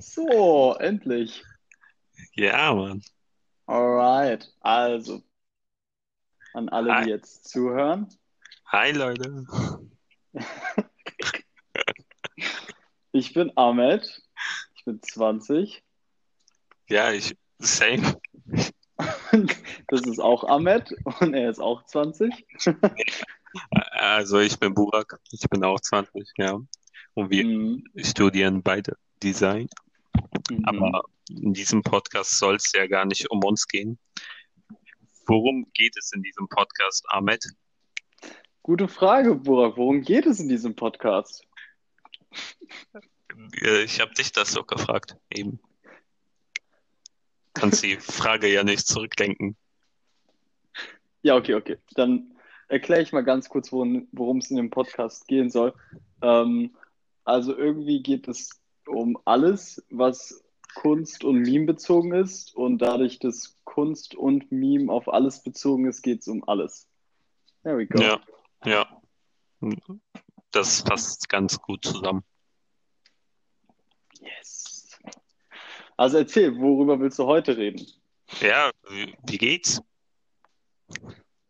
So, 0.00 0.74
endlich. 0.78 1.42
Ja, 2.34 2.74
Mann. 2.74 3.02
Alright. 3.66 4.52
Also, 4.60 5.22
an 6.54 6.68
alle, 6.68 6.94
Hi. 6.94 7.04
die 7.04 7.10
jetzt 7.10 7.48
zuhören. 7.48 8.08
Hi, 8.66 8.92
Leute. 8.92 9.46
Ich 13.12 13.32
bin 13.32 13.50
Ahmed. 13.56 14.22
Ich 14.76 14.84
bin 14.84 15.02
20. 15.02 15.82
Ja, 16.88 17.10
ich, 17.10 17.36
same. 17.58 18.20
Das 19.88 20.02
ist 20.02 20.18
auch 20.18 20.44
Ahmed 20.44 20.92
und 21.20 21.34
er 21.34 21.50
ist 21.50 21.60
auch 21.60 21.84
20. 21.84 22.32
Also, 23.92 24.38
ich 24.40 24.58
bin 24.58 24.74
Burak. 24.74 25.18
Ich 25.30 25.40
bin 25.48 25.64
auch 25.64 25.80
20, 25.80 26.28
ja. 26.36 26.60
Und 27.14 27.30
wir 27.30 27.44
Mhm. 27.44 27.84
studieren 27.96 28.62
beide 28.62 28.96
Design. 29.22 29.68
Mhm. 30.50 30.64
Aber 30.64 31.02
in 31.28 31.52
diesem 31.52 31.82
Podcast 31.82 32.38
soll 32.38 32.56
es 32.56 32.72
ja 32.72 32.86
gar 32.86 33.04
nicht 33.04 33.30
um 33.30 33.42
uns 33.44 33.66
gehen. 33.66 33.98
Worum 35.26 35.70
geht 35.74 35.96
es 35.98 36.12
in 36.12 36.22
diesem 36.22 36.48
Podcast, 36.48 37.04
Ahmed? 37.08 37.44
Gute 38.62 38.88
Frage, 38.88 39.34
Burak. 39.34 39.76
Worum 39.76 40.00
geht 40.02 40.26
es 40.26 40.40
in 40.40 40.48
diesem 40.48 40.74
Podcast? 40.74 41.44
Äh, 43.62 43.84
Ich 43.84 44.00
habe 44.00 44.14
dich 44.14 44.32
das 44.32 44.52
so 44.52 44.62
gefragt, 44.62 45.16
eben. 45.30 45.60
Kannst 47.54 47.82
die 47.82 47.96
Frage 47.96 48.52
ja 48.52 48.64
nicht 48.64 48.86
zurückdenken. 48.86 49.56
Ja, 51.22 51.36
okay, 51.36 51.54
okay. 51.54 51.76
Dann 51.94 52.32
erkläre 52.68 53.02
ich 53.02 53.12
mal 53.12 53.24
ganz 53.24 53.48
kurz, 53.48 53.72
worum, 53.72 54.08
worum 54.12 54.38
es 54.38 54.50
in 54.50 54.56
dem 54.56 54.70
Podcast 54.70 55.26
gehen 55.26 55.50
soll. 55.50 55.74
Ähm, 56.22 56.76
also 57.24 57.56
irgendwie 57.56 58.02
geht 58.02 58.28
es 58.28 58.57
um 58.88 59.18
alles, 59.24 59.84
was 59.90 60.44
Kunst 60.74 61.24
und 61.24 61.42
Meme 61.42 61.66
bezogen 61.66 62.12
ist. 62.12 62.54
Und 62.54 62.78
dadurch, 62.78 63.18
dass 63.18 63.56
Kunst 63.64 64.14
und 64.14 64.50
Meme 64.50 64.92
auf 64.92 65.08
alles 65.08 65.42
bezogen 65.42 65.86
ist, 65.86 66.02
geht 66.02 66.20
es 66.20 66.28
um 66.28 66.46
alles. 66.48 66.88
There 67.62 67.78
we 67.78 67.86
go. 67.86 68.00
Ja, 68.00 68.20
ja. 68.64 69.00
Das 70.50 70.82
passt 70.82 71.28
ganz 71.28 71.60
gut 71.60 71.84
zusammen. 71.84 72.22
Yes. 74.20 74.98
Also 75.96 76.18
erzähl, 76.18 76.56
worüber 76.58 77.00
willst 77.00 77.18
du 77.18 77.26
heute 77.26 77.56
reden? 77.56 77.86
Ja, 78.40 78.70
wie 79.26 79.38
geht's? 79.38 79.82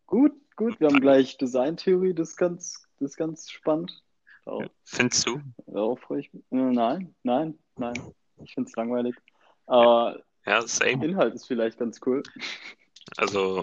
Gut, 0.06 0.32
gut. 0.56 0.80
Wir 0.80 0.88
haben 0.88 1.00
gleich 1.00 1.36
Designtheorie, 1.36 2.14
das 2.14 2.30
ist 2.30 2.36
ganz, 2.36 2.88
das 2.98 3.10
ist 3.10 3.16
ganz 3.16 3.50
spannend. 3.50 4.02
Darauf, 4.48 4.66
Findest 4.84 5.27
du? 5.27 5.42
darauf 5.66 6.00
freue 6.00 6.20
ich 6.20 6.32
mich. 6.32 6.42
Äh, 6.50 6.56
Nein, 6.56 7.14
nein, 7.22 7.58
nein. 7.77 8.00
Ich 8.42 8.54
finde 8.54 8.70
es 8.70 8.77
langweilig. 8.77 9.14
Aber 9.66 10.22
Ja, 10.46 10.66
same. 10.66 11.04
Inhalt 11.04 11.34
ist 11.34 11.46
vielleicht 11.46 11.78
ganz 11.78 12.00
cool. 12.06 12.22
Also, 13.19 13.62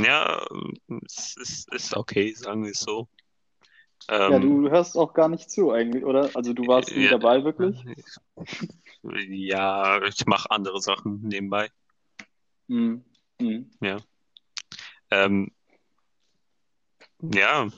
ja, 0.00 0.42
es 1.04 1.36
ist, 1.36 1.72
ist 1.74 1.94
okay, 1.94 2.32
sagen 2.32 2.64
wir 2.64 2.70
es 2.70 2.80
so. 2.80 3.06
Ja, 4.08 4.28
Ähm, 4.30 4.40
du 4.40 4.70
hörst 4.70 4.96
auch 4.96 5.12
gar 5.12 5.28
nicht 5.28 5.50
zu 5.50 5.72
eigentlich, 5.72 6.04
oder? 6.04 6.30
Also 6.34 6.54
du 6.54 6.66
warst 6.66 6.96
nie 6.96 7.04
ja, 7.04 7.10
dabei, 7.10 7.44
wirklich? 7.44 7.84
ja, 9.02 10.02
ich 10.04 10.24
mache 10.26 10.50
andere 10.50 10.80
Sachen 10.80 11.20
nebenbei. 11.20 11.70
Hm. 12.68 13.04
Hm. 13.40 13.70
Ja. 13.80 13.98
Ähm, 15.10 15.50
ja, 17.20 17.68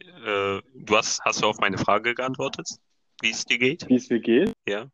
äh, 0.00 0.62
du 0.74 0.96
hast, 0.96 1.20
hast 1.24 1.42
du 1.42 1.46
auf 1.46 1.58
meine 1.58 1.78
Frage 1.78 2.14
geantwortet, 2.14 2.68
wie 3.20 3.30
es 3.30 3.44
dir 3.44 3.58
geht? 3.58 3.88
Wie 3.88 3.96
es 3.96 4.10
mir 4.10 4.20
geht? 4.20 4.52
Ja. 4.68 4.90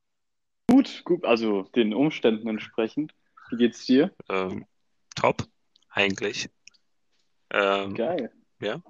Gut, 0.69 1.03
gut, 1.05 1.25
also 1.25 1.63
den 1.75 1.95
Umständen 1.95 2.49
entsprechend. 2.49 3.13
Wie 3.51 3.57
geht's 3.57 3.85
dir? 3.87 4.15
Ähm, 4.29 4.67
top, 5.17 5.45
eigentlich. 5.89 6.49
Ähm, 7.51 7.95
Geil. 7.95 8.33
ja. 8.61 8.81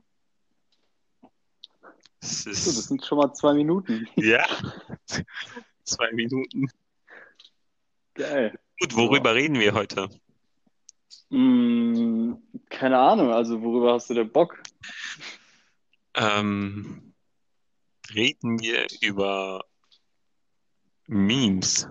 Es 2.20 2.44
Gut, 2.44 2.52
das 2.52 2.66
ist, 2.66 2.88
sind 2.88 3.04
schon 3.04 3.18
mal 3.18 3.32
zwei 3.32 3.54
Minuten. 3.54 4.06
ja, 4.16 4.44
zwei 5.84 6.12
Minuten. 6.12 6.70
Geil. 8.14 8.58
Gut, 8.78 8.94
worüber 8.94 9.34
reden 9.34 9.58
wir 9.58 9.72
heute? 9.72 10.08
Hm, 11.30 12.42
keine 12.68 12.98
Ahnung, 12.98 13.30
also 13.30 13.62
worüber 13.62 13.94
hast 13.94 14.10
du 14.10 14.14
denn 14.14 14.30
Bock? 14.30 14.62
Ähm, 16.14 17.14
reden 18.14 18.60
wir 18.60 18.86
über 19.00 19.64
Memes. 21.06 21.88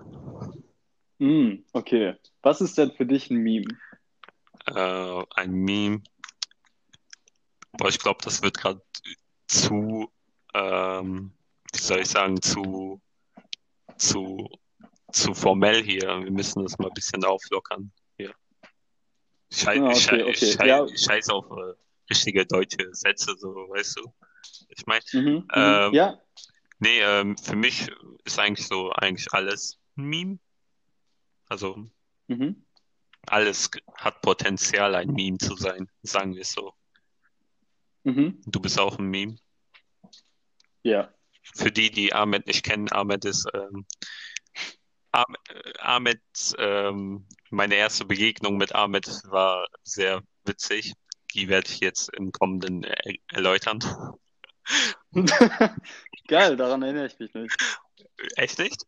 Hm, 1.18 1.64
okay. 1.72 2.14
Was 2.42 2.60
ist 2.60 2.78
denn 2.78 2.92
für 2.92 3.06
dich 3.06 3.30
ein 3.30 3.38
Meme? 3.38 3.76
Äh, 4.66 5.24
ein 5.34 5.52
Meme. 5.52 6.02
Boah, 7.72 7.88
ich 7.88 7.98
glaube, 7.98 8.20
das 8.24 8.42
wird 8.42 8.56
gerade 8.58 8.82
zu, 9.46 10.10
ähm, 10.54 11.32
wie 11.72 11.78
soll 11.78 12.00
ich 12.00 12.08
sagen, 12.08 12.40
zu, 12.40 13.00
zu, 13.96 14.48
zu 15.12 15.34
formell 15.34 15.82
hier. 15.82 16.22
Wir 16.22 16.30
müssen 16.30 16.62
das 16.62 16.78
mal 16.78 16.88
ein 16.88 16.94
bisschen 16.94 17.24
auflockern 17.24 17.92
hier. 18.16 18.34
Schei 19.52 19.80
Ah, 19.80 19.90
okay, 19.90 20.22
okay. 20.22 20.52
schei 20.52 20.66
Ja. 20.68 20.86
scheiß 20.88 21.28
auf 21.30 21.46
äh, 21.50 21.74
richtige 22.10 22.46
deutsche 22.46 22.88
Sätze, 22.92 23.34
so, 23.38 23.48
weißt 23.48 23.98
du? 23.98 24.12
Ich 24.68 24.86
meine, 24.86 25.02
Mhm, 25.12 25.20
mhm. 25.20 25.48
Ähm, 25.54 25.94
Ja, 25.94 26.20
nee, 26.78 27.00
ähm, 27.00 27.36
für 27.36 27.56
mich 27.56 27.90
ist 28.24 28.38
eigentlich 28.38 28.66
so, 28.66 28.90
eigentlich 28.92 29.32
alles 29.32 29.78
ein 29.96 30.04
Meme. 30.04 30.38
Also, 31.48 31.88
mhm. 32.28 32.64
alles 33.26 33.70
hat 33.94 34.20
Potenzial, 34.22 34.94
ein 34.94 35.12
Meme 35.12 35.38
zu 35.38 35.56
sein, 35.56 35.88
sagen 36.02 36.34
wir 36.34 36.42
es 36.42 36.52
so. 36.52 36.74
Mhm. 38.04 38.40
Du 38.46 38.60
bist 38.60 38.78
auch 38.78 38.98
ein 38.98 39.06
Meme. 39.06 39.36
Ja. 40.82 41.12
Für 41.54 41.70
die, 41.70 41.90
die 41.90 42.12
Ahmed 42.12 42.46
nicht 42.46 42.64
kennen, 42.64 42.90
Ahmed 42.92 43.24
ist 43.24 43.46
ähm, 43.54 43.86
Ahmed, 45.12 45.40
äh, 45.48 45.78
Ahmed 45.80 46.22
ähm, 46.58 47.26
meine 47.50 47.74
erste 47.74 48.04
Begegnung 48.04 48.56
mit 48.56 48.74
Ahmed 48.74 49.06
war 49.24 49.66
sehr 49.82 50.22
witzig. 50.44 50.94
Die 51.34 51.48
werde 51.48 51.68
ich 51.68 51.80
jetzt 51.80 52.10
im 52.14 52.32
Kommenden 52.32 52.84
er 52.84 53.14
erläutern. 53.28 53.80
Geil, 56.28 56.56
daran 56.56 56.82
erinnere 56.82 57.06
ich 57.06 57.18
mich 57.18 57.32
nicht. 57.34 57.56
Echt 58.36 58.58
nicht? 58.58 58.86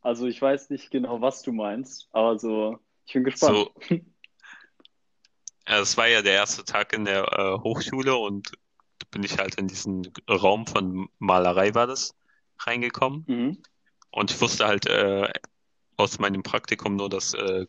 Also 0.00 0.26
ich 0.26 0.40
weiß 0.40 0.70
nicht 0.70 0.90
genau, 0.90 1.20
was 1.20 1.42
du 1.42 1.52
meinst, 1.52 2.08
aber 2.12 2.38
so, 2.38 2.78
ich 3.06 3.14
bin 3.14 3.24
gespannt. 3.24 3.70
So, 3.88 3.94
äh, 3.94 4.00
es 5.80 5.96
war 5.96 6.08
ja 6.08 6.22
der 6.22 6.34
erste 6.34 6.64
Tag 6.64 6.92
in 6.92 7.04
der 7.04 7.24
äh, 7.32 7.58
Hochschule 7.58 8.14
und 8.14 8.52
da 8.98 9.06
bin 9.10 9.22
ich 9.22 9.38
halt 9.38 9.54
in 9.56 9.66
diesen 9.66 10.12
Raum 10.28 10.66
von 10.66 11.08
Malerei 11.18 11.74
war 11.74 11.86
das 11.86 12.14
reingekommen. 12.58 13.24
Mhm. 13.26 13.62
Und 14.10 14.30
ich 14.30 14.40
wusste 14.40 14.66
halt 14.66 14.86
äh, 14.86 15.28
aus 15.96 16.18
meinem 16.18 16.42
Praktikum 16.42 16.96
nur, 16.96 17.08
dass 17.08 17.34
äh, 17.34 17.66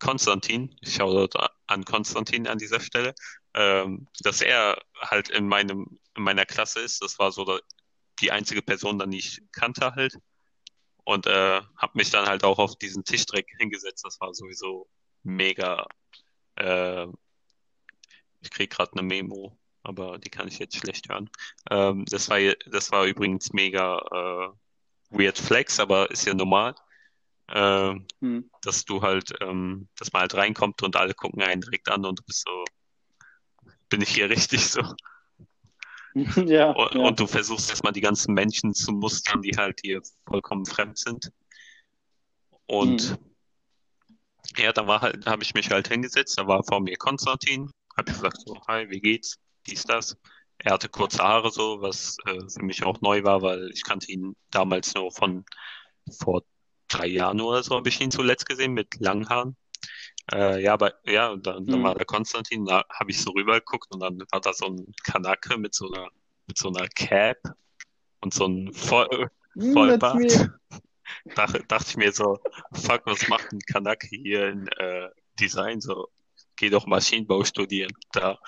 Konstantin, 0.00 0.74
ich 0.80 0.94
schaue 0.94 1.28
dort 1.28 1.52
an 1.66 1.84
Konstantin 1.84 2.48
an 2.48 2.58
dieser 2.58 2.80
Stelle, 2.80 3.14
ähm, 3.54 4.08
dass 4.20 4.40
er 4.40 4.82
halt 4.98 5.28
in 5.30 5.46
meinem, 5.46 6.00
in 6.16 6.22
meiner 6.24 6.46
Klasse 6.46 6.80
ist. 6.80 7.02
Das 7.02 7.18
war 7.18 7.30
so 7.32 7.60
die 8.20 8.32
einzige 8.32 8.62
Person, 8.62 8.98
die 9.10 9.18
ich 9.18 9.42
kannte 9.52 9.94
halt. 9.94 10.18
Und 11.04 11.26
äh, 11.26 11.60
habe 11.76 11.92
mich 11.94 12.10
dann 12.10 12.26
halt 12.26 12.44
auch 12.44 12.58
auf 12.58 12.76
diesen 12.76 13.04
Tisch 13.04 13.26
direkt 13.26 13.50
hingesetzt. 13.58 14.04
Das 14.04 14.20
war 14.20 14.34
sowieso 14.34 14.88
mega. 15.22 15.86
Äh, 16.56 17.06
ich 18.40 18.50
krieg 18.50 18.70
gerade 18.70 18.92
eine 18.92 19.02
Memo, 19.02 19.56
aber 19.82 20.18
die 20.18 20.30
kann 20.30 20.48
ich 20.48 20.58
jetzt 20.58 20.76
schlecht 20.76 21.08
hören. 21.08 21.30
Ähm, 21.70 22.04
das 22.06 22.28
war, 22.28 22.38
das 22.66 22.90
war 22.92 23.04
übrigens 23.06 23.52
mega 23.52 23.98
äh, 23.98 25.16
weird 25.18 25.38
flex, 25.38 25.80
aber 25.80 26.10
ist 26.10 26.26
ja 26.26 26.34
normal, 26.34 26.74
äh, 27.50 27.94
Hm. 28.20 28.50
dass 28.62 28.84
du 28.84 29.02
halt, 29.02 29.32
ähm, 29.40 29.88
dass 29.98 30.12
man 30.12 30.22
halt 30.22 30.34
reinkommt 30.34 30.82
und 30.82 30.96
alle 30.96 31.14
gucken 31.14 31.42
einen 31.42 31.62
direkt 31.62 31.88
an 31.90 32.04
und 32.04 32.18
du 32.18 32.22
bist 32.24 32.44
so, 32.46 32.64
bin 33.88 34.02
ich 34.02 34.10
hier 34.10 34.30
richtig 34.30 34.66
so? 34.68 34.82
Ja, 36.46 36.72
Und, 36.72 36.94
ja. 36.94 37.00
und 37.08 37.20
du 37.20 37.26
versuchst 37.26 37.70
erstmal 37.70 37.92
die 37.92 38.00
ganzen 38.00 38.34
Menschen 38.34 38.74
zu 38.74 38.92
mustern, 38.92 39.42
die 39.42 39.56
halt 39.56 39.82
dir 39.82 40.02
vollkommen 40.26 40.66
fremd 40.66 40.98
sind. 40.98 41.30
Und 42.66 43.18
ja, 44.56 44.72
da 44.72 44.86
war 44.86 45.00
halt, 45.02 45.26
habe 45.26 45.42
ich 45.42 45.54
mich 45.54 45.70
halt 45.70 45.88
hingesetzt, 45.88 46.38
da 46.38 46.46
war 46.46 46.62
vor 46.64 46.80
mir 46.80 46.96
Konstantin, 46.96 47.70
habe 47.96 48.10
gesagt 48.10 48.40
so, 48.44 48.60
hi, 48.66 48.88
wie 48.90 49.00
geht's? 49.00 49.38
Dies, 49.66 49.84
das. 49.84 50.16
Er 50.58 50.72
hatte 50.72 50.88
kurze 50.88 51.18
Haare 51.22 51.50
so, 51.50 51.80
was 51.80 52.16
äh, 52.26 52.40
für 52.48 52.64
mich 52.64 52.84
auch 52.84 53.00
neu 53.00 53.22
war, 53.24 53.42
weil 53.42 53.70
ich 53.72 53.82
kannte 53.84 54.10
ihn 54.10 54.34
damals 54.50 54.94
nur 54.94 55.10
von 55.12 55.44
vor 56.18 56.42
drei 56.90 57.06
Jahren 57.06 57.40
oder 57.40 57.62
so, 57.62 57.76
habe 57.76 57.88
ich 57.88 58.00
ihn 58.00 58.10
zuletzt 58.10 58.46
gesehen 58.46 58.72
mit 58.72 58.96
langen 59.00 59.28
Haaren. 59.28 59.56
Äh, 60.32 60.62
ja, 60.62 60.74
aber 60.74 60.94
ja, 61.04 61.30
und 61.30 61.46
dann, 61.46 61.66
dann 61.66 61.80
Mhm. 61.80 61.84
war 61.84 61.94
der 61.94 62.06
Konstantin, 62.06 62.64
da 62.64 62.84
habe 62.90 63.10
ich 63.10 63.20
so 63.20 63.30
rübergeguckt 63.32 63.90
und 63.92 64.00
dann 64.00 64.18
war 64.30 64.40
da 64.40 64.52
so 64.52 64.66
ein 64.66 64.92
Kanake 65.04 65.58
mit 65.58 65.74
so 65.74 65.90
einer, 65.90 66.08
mit 66.46 66.58
so 66.58 66.68
einer 66.68 66.88
Cap 66.88 67.38
und 68.20 68.34
so 68.34 68.46
ein 68.46 68.72
Voll, 68.72 69.30
Hm, 69.54 69.74
that's 69.74 69.74
Vollbart. 69.74 70.14
me. 70.14 70.60
dachte, 71.34 71.64
ich 71.88 71.96
mir 71.96 72.12
so, 72.12 72.38
fuck, 72.72 73.02
was 73.06 73.26
macht 73.28 73.52
ein 73.52 73.60
Kanake 73.60 74.06
hier 74.08 74.48
in 74.48 74.68
äh, 74.78 75.08
Design? 75.40 75.80
So, 75.80 76.08
geh 76.56 76.70
doch 76.70 76.86
Maschinenbau 76.86 77.44
studieren. 77.44 77.92
Da. 78.12 78.38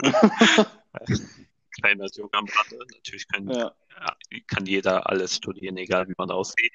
Kleiner 1.80 2.06
Joke 2.14 2.36
am 2.36 2.46
Rande. 2.46 2.78
Natürlich 2.96 3.28
kann, 3.28 3.48
Ja. 3.48 3.72
kann 4.48 4.66
jeder 4.66 5.08
alles 5.08 5.36
studieren, 5.36 5.76
egal 5.76 6.08
wie 6.08 6.14
man 6.18 6.30
aussieht. 6.30 6.72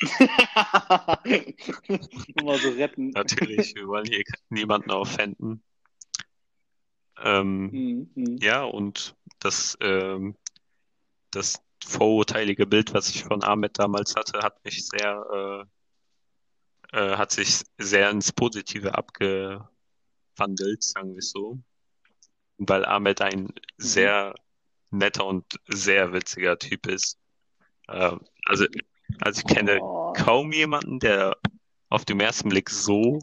Nur 2.42 2.58
so 2.58 2.70
retten. 2.70 3.10
Natürlich, 3.10 3.74
wir 3.74 3.86
wollen 3.86 4.06
hier 4.06 4.22
niemanden 4.48 4.90
offenden. 4.90 5.62
Ähm, 7.22 7.70
Mhm, 7.70 8.10
mhm. 8.14 8.36
ja, 8.40 8.64
und 8.64 9.14
das, 9.38 9.76
ähm, 9.80 10.36
das 11.30 11.62
vorurteilige 11.84 12.66
Bild, 12.66 12.94
was 12.94 13.08
ich 13.10 13.24
von 13.24 13.42
Ahmed 13.42 13.78
damals 13.78 14.14
hatte, 14.16 14.40
hat 14.40 14.64
mich 14.64 14.86
sehr, 14.86 15.66
äh, 16.92 16.96
äh, 16.98 17.16
hat 17.16 17.32
sich 17.32 17.62
sehr 17.78 18.10
ins 18.10 18.32
Positive 18.32 18.94
abgewandelt, 18.94 19.68
sagen 20.82 21.12
wir 21.12 21.18
es 21.18 21.30
so. 21.30 21.58
Weil 22.58 22.84
Ahmed 22.84 23.20
ein 23.20 23.48
sehr 23.78 24.34
netter 24.90 25.26
und 25.26 25.44
sehr 25.68 26.12
witziger 26.12 26.58
Typ 26.58 26.86
ist. 26.86 27.18
Äh, 27.88 28.16
also, 28.46 28.66
also 29.20 29.42
ich 29.44 29.54
kenne 29.54 29.78
Oh. 29.80 30.12
kaum 30.14 30.52
jemanden, 30.52 30.98
der 30.98 31.36
auf 31.88 32.04
den 32.04 32.20
ersten 32.20 32.48
Blick 32.48 32.70
so, 32.70 33.18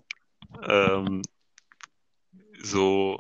ähm, 0.67 1.21
so 2.61 3.19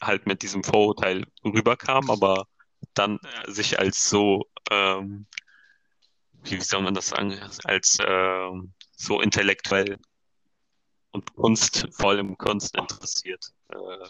halt 0.00 0.26
mit 0.26 0.42
diesem 0.42 0.64
Vorurteil 0.64 1.24
rüberkam, 1.44 2.10
aber 2.10 2.46
dann 2.94 3.18
äh, 3.18 3.50
sich 3.50 3.78
als 3.78 4.08
so, 4.08 4.48
ähm, 4.70 5.26
wie 6.42 6.56
wie 6.56 6.60
soll 6.60 6.82
man 6.82 6.94
das 6.94 7.08
sagen, 7.08 7.38
als 7.64 7.98
ähm, 8.00 8.72
so 8.96 9.20
intellektuell 9.20 9.98
und 11.12 11.34
Kunst, 11.34 11.88
vor 11.92 12.10
allem 12.10 12.36
Kunst 12.38 12.76
interessiert, 12.76 13.52
äh, 13.68 14.08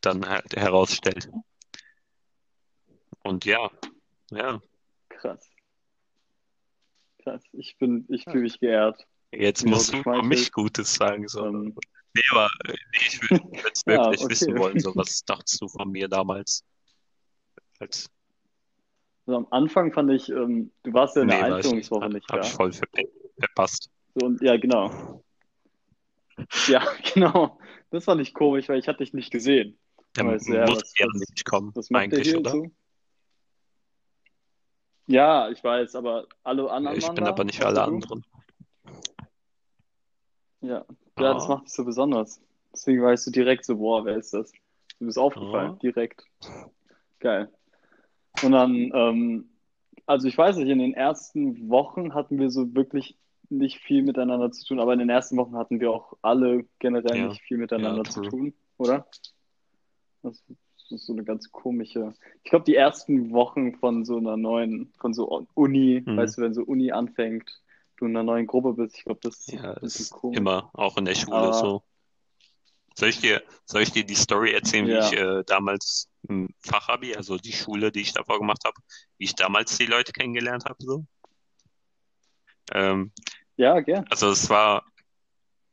dann 0.00 0.28
halt 0.28 0.54
herausstellt. 0.56 1.28
Und 3.22 3.44
ja, 3.44 3.70
ja, 4.30 4.60
Krass. 5.08 5.50
Krass. 7.28 7.42
Ich 7.52 7.76
bin, 7.78 8.06
ich 8.08 8.24
fühle 8.24 8.40
mich 8.42 8.58
geehrt. 8.60 9.06
jetzt 9.32 9.62
Ja, 9.64 9.70
musst 9.70 9.92
du 9.92 9.98
über 9.98 10.22
mich. 10.22 10.52
Gutes 10.52 10.94
sagen. 10.94 11.26
So. 11.28 11.44
Ähm, 11.46 11.74
Nee, 12.14 12.22
aber 12.30 12.48
äh, 12.64 12.72
nee, 12.72 12.98
ich 13.06 13.30
würde 13.30 13.44
es 13.72 13.82
Ja, 13.86 14.06
wirklich 14.06 14.20
okay. 14.22 14.30
wissen 14.30 14.58
wollen. 14.58 14.80
So, 14.80 14.92
was 14.96 15.24
dachtest 15.24 15.60
du 15.60 15.68
von 15.68 15.90
mir 15.90 16.08
damals? 16.08 16.64
Als, 17.78 18.10
so 19.26 19.36
am 19.36 19.46
Anfang 19.50 19.92
fand 19.92 20.10
ich, 20.10 20.28
ähm, 20.30 20.72
du 20.82 20.92
warst 20.94 21.14
ja 21.16 21.22
in 21.22 21.28
der 21.28 21.36
nee, 21.36 21.42
war 21.42 21.48
ich 21.50 21.54
nicht. 21.66 21.66
Einführungswoche 21.66 22.04
Hab, 22.04 22.12
nicht 22.12 22.32
hab 22.32 22.40
da. 22.40 22.46
ich 22.46 22.52
voll 22.52 22.72
verpasst. 22.72 23.90
So, 24.14 24.26
und, 24.26 24.40
ja, 24.42 24.56
genau. 24.56 25.22
Ja, 26.68 26.86
genau. 27.14 27.58
Das 27.90 28.04
fand 28.04 28.20
ich 28.20 28.32
komisch, 28.32 28.68
weil 28.68 28.78
ich 28.78 28.88
hatte 28.88 28.98
dich 28.98 29.12
nicht 29.12 29.30
gesehen. 29.30 29.76
Ja, 30.16 30.22
muss 30.24 30.48
was- 30.48 30.48
ja 30.98 31.06
was- 31.06 31.18
nicht 31.20 31.44
kommen, 31.44 31.72
Was 31.74 31.90
macht 31.90 32.10
der 32.12 32.18
eigentlich, 32.18 32.28
hier 32.28 32.38
oder? 32.38 32.50
so? 32.52 32.70
Ja, 35.08 35.48
ich 35.48 35.64
weiß, 35.64 35.94
aber 35.96 36.26
alle 36.44 36.70
anderen 36.70 36.98
Ich 36.98 37.08
bin 37.08 37.24
da, 37.24 37.30
aber 37.30 37.42
nicht 37.44 37.58
außer 37.60 37.68
alle 37.68 37.82
anderen. 37.82 38.24
Ja. 40.60 40.84
Ja, 41.18 41.32
das 41.34 41.46
Ah. 41.46 41.48
macht 41.54 41.64
dich 41.66 41.72
so 41.72 41.84
besonders. 41.84 42.40
Deswegen 42.72 43.02
weißt 43.02 43.26
du 43.26 43.30
direkt 43.30 43.64
so, 43.64 43.78
boah, 43.78 44.04
wer 44.04 44.16
ist 44.18 44.34
das? 44.34 44.52
Du 44.98 45.06
bist 45.06 45.18
aufgefallen, 45.18 45.72
Ah. 45.72 45.78
direkt. 45.82 46.24
Geil. 47.20 47.50
Und 48.42 48.52
dann, 48.52 48.90
ähm, 48.94 49.48
also 50.06 50.28
ich 50.28 50.36
weiß 50.36 50.56
nicht, 50.58 50.68
in 50.68 50.78
den 50.78 50.92
ersten 50.94 51.70
Wochen 51.70 52.12
hatten 52.14 52.38
wir 52.38 52.50
so 52.50 52.74
wirklich 52.74 53.16
nicht 53.48 53.78
viel 53.78 54.02
miteinander 54.02 54.50
zu 54.52 54.64
tun, 54.66 54.78
aber 54.78 54.92
in 54.92 54.98
den 54.98 55.08
ersten 55.08 55.38
Wochen 55.38 55.56
hatten 55.56 55.80
wir 55.80 55.90
auch 55.90 56.12
alle 56.20 56.66
generell 56.80 57.16
Ja. 57.18 57.28
nicht 57.28 57.40
viel 57.40 57.56
miteinander 57.56 58.02
Ja, 58.04 58.10
zu 58.10 58.20
tun, 58.22 58.52
oder? 58.76 59.06
Das 60.22 60.44
ist 60.92 61.06
so 61.06 61.12
eine 61.12 61.24
ganz 61.24 61.50
komische. 61.50 62.14
Ich 62.42 62.50
glaube, 62.50 62.64
die 62.64 62.74
ersten 62.74 63.30
Wochen 63.32 63.74
von 63.76 64.04
so 64.04 64.16
einer 64.18 64.36
neuen, 64.36 64.92
von 64.98 65.12
so 65.14 65.46
Uni, 65.54 66.02
Mhm. 66.04 66.16
weißt 66.16 66.38
du, 66.38 66.42
wenn 66.42 66.54
so 66.54 66.62
Uni 66.62 66.92
anfängt, 66.92 67.60
du 67.96 68.06
in 68.06 68.12
einer 68.16 68.22
neuen 68.24 68.46
Gruppe 68.46 68.74
bist, 68.74 68.96
ich 68.98 69.04
glaube, 69.04 69.20
das 69.22 69.38
ist 69.40 69.52
Ja, 69.52 69.72
ist 69.74 70.10
komisch. 70.10 70.38
immer, 70.38 70.70
auch 70.74 70.96
in 70.96 71.04
der 71.04 71.14
Schule 71.14 71.36
Aber- 71.36 71.52
so. 71.52 71.82
Soll 72.96 73.10
ich 73.10 73.20
dir, 73.20 73.42
soll 73.64 73.82
ich 73.82 73.92
dir 73.92 74.04
die 74.04 74.16
Story 74.16 74.50
erzählen, 74.52 74.86
wie 74.88 74.90
Ja. 74.90 75.06
ich 75.06 75.12
äh, 75.12 75.44
damals 75.46 76.08
im 76.28 76.48
Fachabi, 76.58 77.14
also 77.14 77.36
die 77.38 77.52
Schule, 77.52 77.92
die 77.92 78.00
ich 78.00 78.12
davor 78.12 78.40
gemacht 78.40 78.64
habe, 78.64 78.74
wie 79.18 79.24
ich 79.24 79.36
damals 79.36 79.78
die 79.78 79.86
Leute 79.86 80.10
kennengelernt 80.12 80.64
habe, 80.64 80.76
so? 80.80 81.04
Ähm, 82.72 83.12
Ja, 83.56 83.78
gern. 83.80 84.04
also 84.10 84.30
es 84.30 84.50
war, 84.50 84.84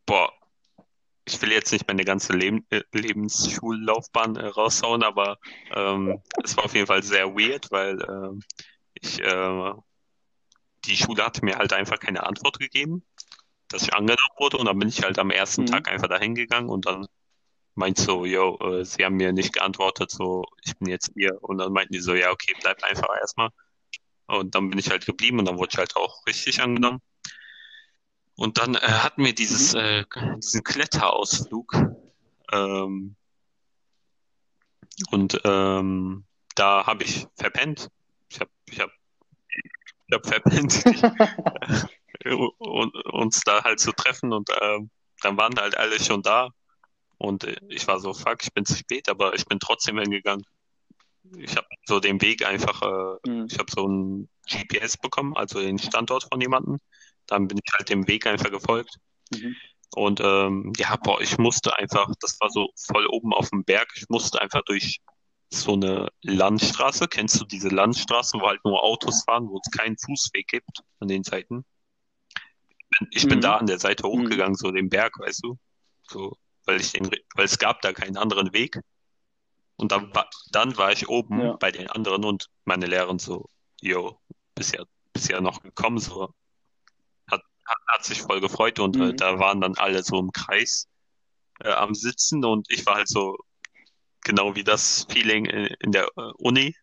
boah, 0.06 0.31
ich 1.25 1.42
will 1.42 1.51
jetzt 1.51 1.72
nicht 1.72 1.88
meine 1.88 2.06
ganze 2.06 2.33
Leben, 2.33 2.66
äh, 2.69 2.83
Lebensschullaufbahn 2.94 4.36
äh, 4.36 4.48
raushauen, 4.48 5.04
aber 5.04 5.38
ähm, 5.74 6.22
es 6.44 6.56
war 6.56 6.66
auf 6.66 6.74
jeden 6.74 6.88
Fall 6.88 7.04
sehr 7.04 7.36
weird, 7.36 7.72
weil 7.72 8.00
ähm, 8.01 8.42
ich, 8.94 9.19
äh, 9.22 9.74
die 10.86 10.95
Schule 10.95 11.25
hatte 11.25 11.44
mir 11.44 11.57
halt 11.57 11.74
einfach 11.74 12.00
keine 12.00 12.24
Antwort 12.25 12.60
gegeben, 12.60 13.04
dass 13.69 13.83
ich 13.83 13.94
angenommen 13.94 14.19
wurde 14.38 14.57
und 14.57 14.68
dann 14.68 14.77
bin 14.77 14.89
ich 14.89 15.04
halt 15.04 15.18
am 15.18 15.31
ersten 15.31 15.63
Mhm. 15.63 15.68
Tag 15.68 15.89
einfach 15.89 16.07
dahin 16.07 16.36
gegangen 16.36 16.69
und 16.69 16.86
dann 16.86 17.07
meint 17.74 17.98
so, 17.98 18.25
yo, 18.25 18.57
äh, 18.60 18.86
sie 18.86 19.04
haben 19.04 19.16
mir 19.16 19.33
nicht 19.33 19.54
geantwortet, 19.54 20.12
so, 20.12 20.45
ich 20.63 20.77
bin 20.77 20.89
jetzt 20.89 21.12
hier 21.16 21.38
und 21.42 21.57
dann 21.57 21.74
meinten 21.74 21.94
die 21.94 22.00
so, 22.00 22.13
ja, 22.13 22.31
okay, 22.31 22.54
bleib 22.62 22.83
einfach 22.83 23.10
erstmal 23.19 23.50
und 24.27 24.56
dann 24.56 24.69
bin 24.69 24.80
ich 24.80 24.89
halt 24.89 25.06
geblieben 25.06 25.39
und 25.39 25.45
dann 25.45 25.57
wurde 25.57 25.69
ich 25.74 25.77
halt 25.77 25.95
auch 25.95 26.25
richtig 26.27 26.62
angenommen. 26.62 27.01
Und 28.38 28.58
dann 28.58 28.76
äh, 28.76 28.80
hatten 28.80 29.24
wir 29.24 29.34
dieses, 29.34 29.74
äh, 29.74 30.04
diesen 30.38 30.64
Kletterausflug. 30.64 31.74
Ähm, 32.52 33.16
und 35.12 35.42
ähm, 35.44 36.26
da 36.56 36.86
habe 36.86 37.04
ich 37.04 37.28
verpennt. 37.36 37.90
Ich 38.30 38.40
habe 38.40 38.52
ich 38.66 38.80
hab, 38.80 38.90
ich 39.48 40.14
hab 40.14 40.26
verpennt, 40.26 40.84
und, 42.60 42.96
uns 43.14 43.42
da 43.42 43.64
halt 43.64 43.80
zu 43.80 43.92
treffen. 43.92 44.34
Und 44.34 44.50
ähm, 44.62 44.90
dann 45.22 45.38
waren 45.38 45.56
halt 45.58 45.78
alle 45.78 46.00
schon 46.00 46.22
da. 46.22 46.50
Und 47.18 47.46
äh, 47.46 47.56
ich 47.70 47.88
war 47.88 48.00
so, 48.00 48.14
fuck, 48.14 48.44
ich 48.44 48.54
bin 48.54 48.66
zu 48.66 48.76
spät, 48.76 49.10
aber 49.10 49.34
ich 49.36 49.46
bin 49.46 49.60
trotzdem 49.60 49.98
hingegangen. 49.98 50.46
Ich 51.38 51.56
habe 51.56 51.68
so 51.86 52.00
den 52.00 52.22
Weg 52.22 52.46
einfach, 52.46 52.82
äh, 52.82 53.30
Mhm. 53.30 53.48
ich 53.50 53.58
habe 53.58 53.72
so 53.72 53.88
ein 53.88 54.30
GPS 54.48 54.98
bekommen, 54.98 55.36
also 55.36 55.60
den 55.60 55.80
Standort 55.80 56.27
von 56.32 56.39
jemandem. 56.39 56.80
Dann 57.27 57.48
bin 57.48 57.60
ich 57.63 57.74
halt 57.74 57.89
dem 57.89 58.08
Weg 58.08 58.27
einfach 58.27 58.51
gefolgt. 58.51 58.98
Mhm. 59.34 59.55
Und 59.96 60.20
ähm, 60.22 60.74
ja, 60.77 60.96
boah, 60.98 61.22
ich 61.22 61.38
musste 61.38 61.77
einfach, 61.77 62.12
das 62.20 62.38
war 62.41 62.50
so 62.50 62.70
voll 62.75 63.05
oben 63.08 63.34
auf 63.34 63.50
dem 63.50 63.63
Berg, 63.63 63.88
ich 63.96 64.05
musste 64.10 64.41
einfach 64.41 64.62
durch 64.65 65.00
so 65.51 65.74
eine 65.74 66.10
Landstraße. 66.22 67.08
Kennst 67.08 67.39
du 67.39 67.46
diese 67.46 67.70
Landstraßen, 67.70 68.41
wo 68.41 68.48
halt 68.48 68.63
nur 68.65 68.84
Autos 68.84 69.24
fahren, 69.24 69.48
wo 69.48 69.60
es 69.63 69.72
keinen 69.72 69.98
Fußweg 69.98 70.48
gibt 70.48 70.82
an 71.00 71.08
den 71.08 71.24
Seiten? 71.24 71.63
Ich 72.77 73.00
bin, 73.00 73.08
ich 73.12 73.27
bin 73.27 73.38
Mhm. 73.38 73.41
da 73.41 73.55
an 73.58 73.67
der 73.67 73.79
Seite 73.79 74.05
Mhm. 74.05 74.12
hochgegangen, 74.12 74.55
so 74.55 74.72
den 74.72 74.89
Berg, 74.89 75.17
weißt 75.20 75.44
du? 75.44 75.58
So, 76.08 76.38
weil 76.65 76.82
ich 76.82 76.91
den, 76.91 77.10
weil 77.36 77.46
es 77.46 77.58
gab 77.58 77.82
da 77.82 77.94
keinen 77.94 78.17
anderen 78.17 78.53
Weg. 78.53 78.79
Und 79.77 79.91
dann 79.91 80.13
war, 80.13 80.29
dann 80.51 80.77
war 80.77 80.91
ich 80.91 81.08
oben 81.10 81.39
Ja. 81.39 81.53
bei 81.58 81.72
den 81.72 81.89
anderen 81.89 82.24
und 82.25 82.48
meine 82.65 82.86
Lehrerin 82.86 83.20
so, 83.20 83.50
yo, 83.82 84.20
bist 84.55 84.74
ja, 84.74 84.84
bist 85.13 85.29
ja 85.29 85.41
noch 85.41 85.62
gekommen, 85.62 86.00
so. 86.00 86.34
Hat, 87.88 88.05
sich 88.05 88.22
voll 88.22 88.41
gefreut 88.41 88.79
und 88.79 88.95
äh, 88.98 89.00
Mhm. 89.00 89.17
da 89.17 89.39
waren 89.39 89.62
dann 89.62 89.75
alle 89.75 90.03
so 90.03 90.19
im 90.19 90.31
Kreis 90.31 90.88
äh, 91.62 91.72
am 91.72 91.95
Sitzen 91.95 92.45
und 92.45 92.69
ich 92.69 92.86
war 92.86 92.95
halt 92.95 93.07
so 93.07 93.38
genau 94.22 94.55
wie 94.55 94.63
das 94.63 95.07
Feeling 95.10 95.45
in, 95.45 95.65
in 95.79 95.91
der 95.91 96.07
äh, 96.17 96.31
Uni. 96.38 96.75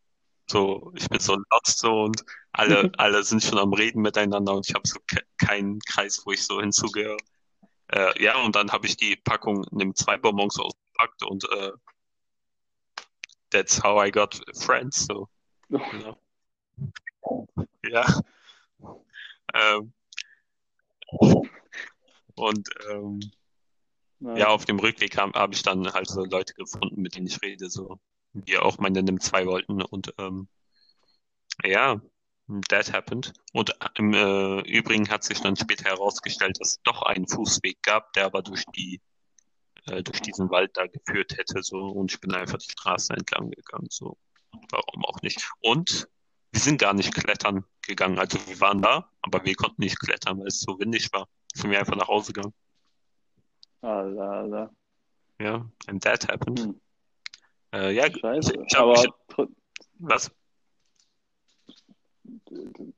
So, 0.50 0.92
ich 0.96 1.08
bin 1.08 1.20
so 1.20 1.36
lost 1.50 1.78
so 1.78 2.04
und 2.04 2.24
alle, 2.52 2.90
alle 2.98 3.22
sind 3.22 3.42
schon 3.42 3.58
am 3.58 3.72
Reden 3.72 4.02
miteinander 4.02 4.54
und 4.54 4.68
ich 4.68 4.74
habe 4.74 4.86
so 4.86 4.98
ke 5.06 5.20
keinen 5.38 5.78
Kreis, 5.80 6.22
wo 6.24 6.32
ich 6.32 6.44
so 6.44 6.60
hinzugehöre. 6.60 7.18
Äh, 7.88 8.22
ja, 8.22 8.42
und 8.42 8.56
dann 8.56 8.72
habe 8.72 8.86
ich 8.86 8.96
die 8.96 9.16
Packung 9.16 9.64
nimm 9.70 9.94
zwei 9.94 10.16
Bonbons 10.16 10.58
ausgepackt 10.58 11.22
und 11.24 11.44
äh, 11.52 11.72
that's 13.50 13.82
how 13.82 14.04
I 14.04 14.10
got 14.10 14.40
friends. 14.54 15.06
So, 15.06 15.28
ja. 15.68 16.16
Ja. 17.84 18.20
Ähm, 19.54 19.92
und 22.34 22.68
ähm, 22.90 23.20
ja, 24.20 24.48
auf 24.48 24.64
dem 24.64 24.78
Rückweg 24.78 25.16
habe 25.16 25.38
hab 25.38 25.52
ich 25.52 25.62
dann 25.62 25.92
halt 25.92 26.08
so 26.08 26.24
Leute 26.24 26.54
gefunden, 26.54 27.02
mit 27.02 27.16
denen 27.16 27.26
ich 27.26 27.42
rede, 27.42 27.68
so, 27.68 27.98
die 28.32 28.56
auch 28.56 28.78
meine 28.78 29.02
NIM 29.02 29.20
2 29.20 29.46
wollten. 29.46 29.82
Und 29.82 30.14
ähm, 30.18 30.48
ja, 31.64 32.00
that 32.68 32.92
happened. 32.92 33.32
Und 33.52 33.76
im 33.96 34.14
äh, 34.14 34.60
Übrigen 34.60 35.08
hat 35.08 35.24
sich 35.24 35.40
dann 35.40 35.56
später 35.56 35.90
herausgestellt, 35.90 36.60
dass 36.60 36.76
es 36.76 36.82
doch 36.84 37.02
einen 37.02 37.26
Fußweg 37.26 37.82
gab, 37.82 38.12
der 38.12 38.26
aber 38.26 38.42
durch 38.42 38.64
die 38.76 39.00
äh, 39.86 40.02
durch 40.02 40.20
diesen 40.22 40.50
Wald 40.50 40.76
da 40.76 40.86
geführt 40.86 41.36
hätte, 41.36 41.62
so. 41.62 41.78
Und 41.78 42.12
ich 42.12 42.20
bin 42.20 42.32
einfach 42.32 42.58
die 42.58 42.70
Straße 42.70 43.12
entlang 43.14 43.50
gegangen, 43.50 43.88
so. 43.90 44.16
Warum 44.70 45.04
auch 45.04 45.20
nicht? 45.22 45.50
Und 45.60 46.08
wir 46.52 46.60
sind 46.60 46.78
gar 46.80 46.92
nicht 46.94 47.14
klettern 47.14 47.64
gegangen. 47.82 48.18
Also 48.18 48.38
wir 48.46 48.60
waren 48.60 48.80
da, 48.82 49.08
aber 49.22 49.44
wir 49.44 49.54
konnten 49.54 49.82
nicht 49.82 49.98
klettern, 49.98 50.38
weil 50.40 50.48
es 50.48 50.60
so 50.60 50.78
windig 50.78 51.12
war. 51.12 51.26
Sind 51.54 51.70
wir 51.70 51.78
einfach 51.78 51.96
nach 51.96 52.08
Hause 52.08 52.32
gegangen. 52.32 52.54
Alter, 53.80 54.30
Alter. 54.30 54.70
Ja, 55.40 55.66
and 55.88 56.02
that 56.04 56.28
happened. 56.28 56.60
Hm. 56.60 56.80
Äh, 57.72 57.92
ja, 57.94 58.04
Scheiße. 58.10 58.52
ich 58.54 58.74
hab- 58.76 58.82
Aber 58.82 58.94
ich- 58.94 59.10
tr 59.28 59.48
was? 59.98 60.30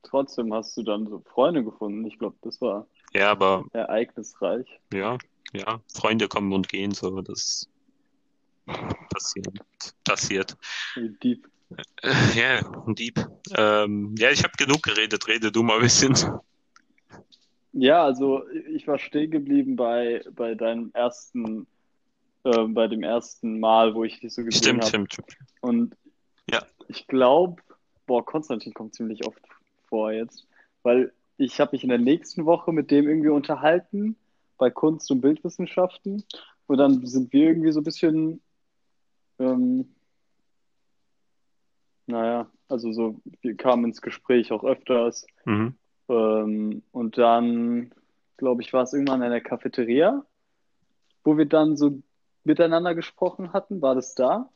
trotzdem 0.03 0.53
hast 0.53 0.75
du 0.77 0.83
dann 0.83 1.07
so 1.07 1.19
Freunde 1.21 1.63
gefunden. 1.63 2.05
Ich 2.05 2.19
glaube, 2.19 2.35
das 2.41 2.59
war 2.61 2.87
Ja, 3.13 3.31
aber 3.31 3.65
ereignisreich. 3.71 4.67
ja, 4.93 5.17
ja, 5.53 5.79
Freunde 5.93 6.27
kommen 6.27 6.51
und 6.53 6.67
gehen, 6.67 6.91
so, 6.91 7.21
das 7.21 7.69
passiert. 9.09 9.47
passiert. 10.03 10.57
Wie 10.95 11.09
deep. 11.09 11.47
Ja, 12.35 12.61
Dieb. 12.87 13.19
Ähm, 13.57 14.15
ja, 14.17 14.29
ich 14.29 14.43
habe 14.43 14.53
genug 14.57 14.83
geredet, 14.83 15.27
rede 15.27 15.51
du 15.51 15.63
mal 15.63 15.75
ein 15.77 15.81
bisschen. 15.81 16.15
Ja, 17.73 18.03
also 18.05 18.47
ich 18.49 18.87
war 18.87 18.99
stehen 18.99 19.31
geblieben 19.31 19.75
bei, 19.75 20.23
bei 20.31 20.55
deinem 20.55 20.91
ersten, 20.93 21.67
äh, 22.43 22.63
bei 22.67 22.87
dem 22.87 23.03
ersten 23.03 23.59
Mal, 23.59 23.95
wo 23.95 24.03
ich 24.03 24.19
dich 24.19 24.33
so 24.33 24.43
gesehen 24.43 24.77
habe. 24.77 24.87
stimmt, 24.87 25.13
stimmt. 25.13 25.37
Und 25.61 25.97
Ja. 26.49 26.61
ich 26.87 27.07
glaube, 27.07 27.61
boah, 28.05 28.23
Konstantin 28.23 28.73
kommt 28.73 28.95
ziemlich 28.95 29.25
oft 29.25 29.41
vor 29.89 30.11
jetzt, 30.11 30.47
weil 30.83 31.11
ich 31.37 31.59
habe 31.59 31.71
mich 31.73 31.83
in 31.83 31.89
der 31.89 31.97
nächsten 31.97 32.45
Woche 32.45 32.71
mit 32.71 32.91
dem 32.91 33.07
irgendwie 33.09 33.29
unterhalten 33.29 34.15
bei 34.57 34.69
Kunst- 34.69 35.11
und 35.11 35.21
Bildwissenschaften 35.21 36.23
und 36.67 36.77
dann 36.77 37.05
sind 37.05 37.33
wir 37.33 37.47
irgendwie 37.49 37.71
so 37.71 37.81
ein 37.81 37.83
bisschen, 37.83 38.41
ähm, 39.39 39.94
naja, 42.07 42.51
also 42.67 42.91
so, 42.91 43.19
wir 43.41 43.55
kamen 43.55 43.85
ins 43.85 44.01
Gespräch 44.01 44.51
auch 44.51 44.63
öfters 44.63 45.25
Mhm. 45.45 45.75
ähm, 46.09 46.83
und 46.91 47.17
dann, 47.17 47.93
glaube 48.37 48.61
ich, 48.61 48.73
war 48.73 48.83
es 48.83 48.93
irgendwann 48.93 49.21
in 49.21 49.31
der 49.31 49.41
Cafeteria, 49.41 50.25
wo 51.23 51.37
wir 51.37 51.45
dann 51.45 51.77
so 51.77 52.01
miteinander 52.43 52.95
gesprochen 52.95 53.53
hatten. 53.53 53.81
War 53.81 53.95
das 53.95 54.15
da? 54.15 54.49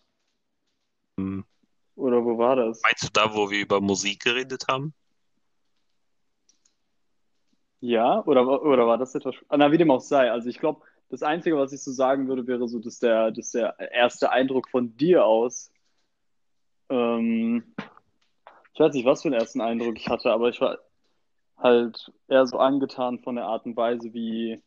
Hm. 1.18 1.44
Oder 1.96 2.24
wo 2.24 2.38
war 2.38 2.56
das? 2.56 2.82
Meinst 2.84 3.04
du 3.04 3.08
da, 3.12 3.34
wo 3.34 3.50
wir 3.50 3.60
über 3.60 3.82
Musik 3.82 4.24
geredet 4.24 4.66
haben? 4.70 4.94
Ja, 7.82 8.24
oder, 8.26 8.62
oder 8.64 8.88
war 8.88 8.98
das 8.98 9.16
etwas? 9.16 9.36
Ah, 9.48 9.58
Na, 9.58 9.72
wie 9.72 9.78
dem 9.78 9.92
auch 9.92 10.02
sei. 10.02 10.32
Also 10.32 10.50
ich 10.50 10.60
glaube, 10.60 10.82
das 11.10 11.24
Einzige, 11.24 11.58
was 11.58 11.74
ich 11.74 11.82
so 11.82 11.92
sagen 11.92 12.28
würde, 12.28 12.46
wäre 12.46 12.68
so, 12.68 12.80
dass 12.80 13.00
der, 13.00 13.32
dass 13.32 13.52
der 13.52 13.78
erste 13.92 14.32
Eindruck 14.32 14.70
von 14.70 14.96
dir 14.98 15.26
aus, 15.26 15.72
ähm, 16.90 17.76
ich 18.74 18.80
weiß 18.80 18.94
nicht, 18.94 19.06
was 19.06 19.22
für 19.22 19.28
einen 19.30 19.40
ersten 19.40 19.62
Eindruck 19.62 19.98
ich 19.98 20.08
hatte, 20.08 20.32
aber 20.32 20.50
ich 20.50 20.62
war 20.62 20.80
halt 21.58 22.12
eher 22.28 22.46
so 22.48 22.58
angetan 22.58 23.20
von 23.20 23.36
der 23.36 23.46
Art 23.46 23.66
und 23.66 23.76
Weise, 23.76 24.14
wie, 24.14 24.62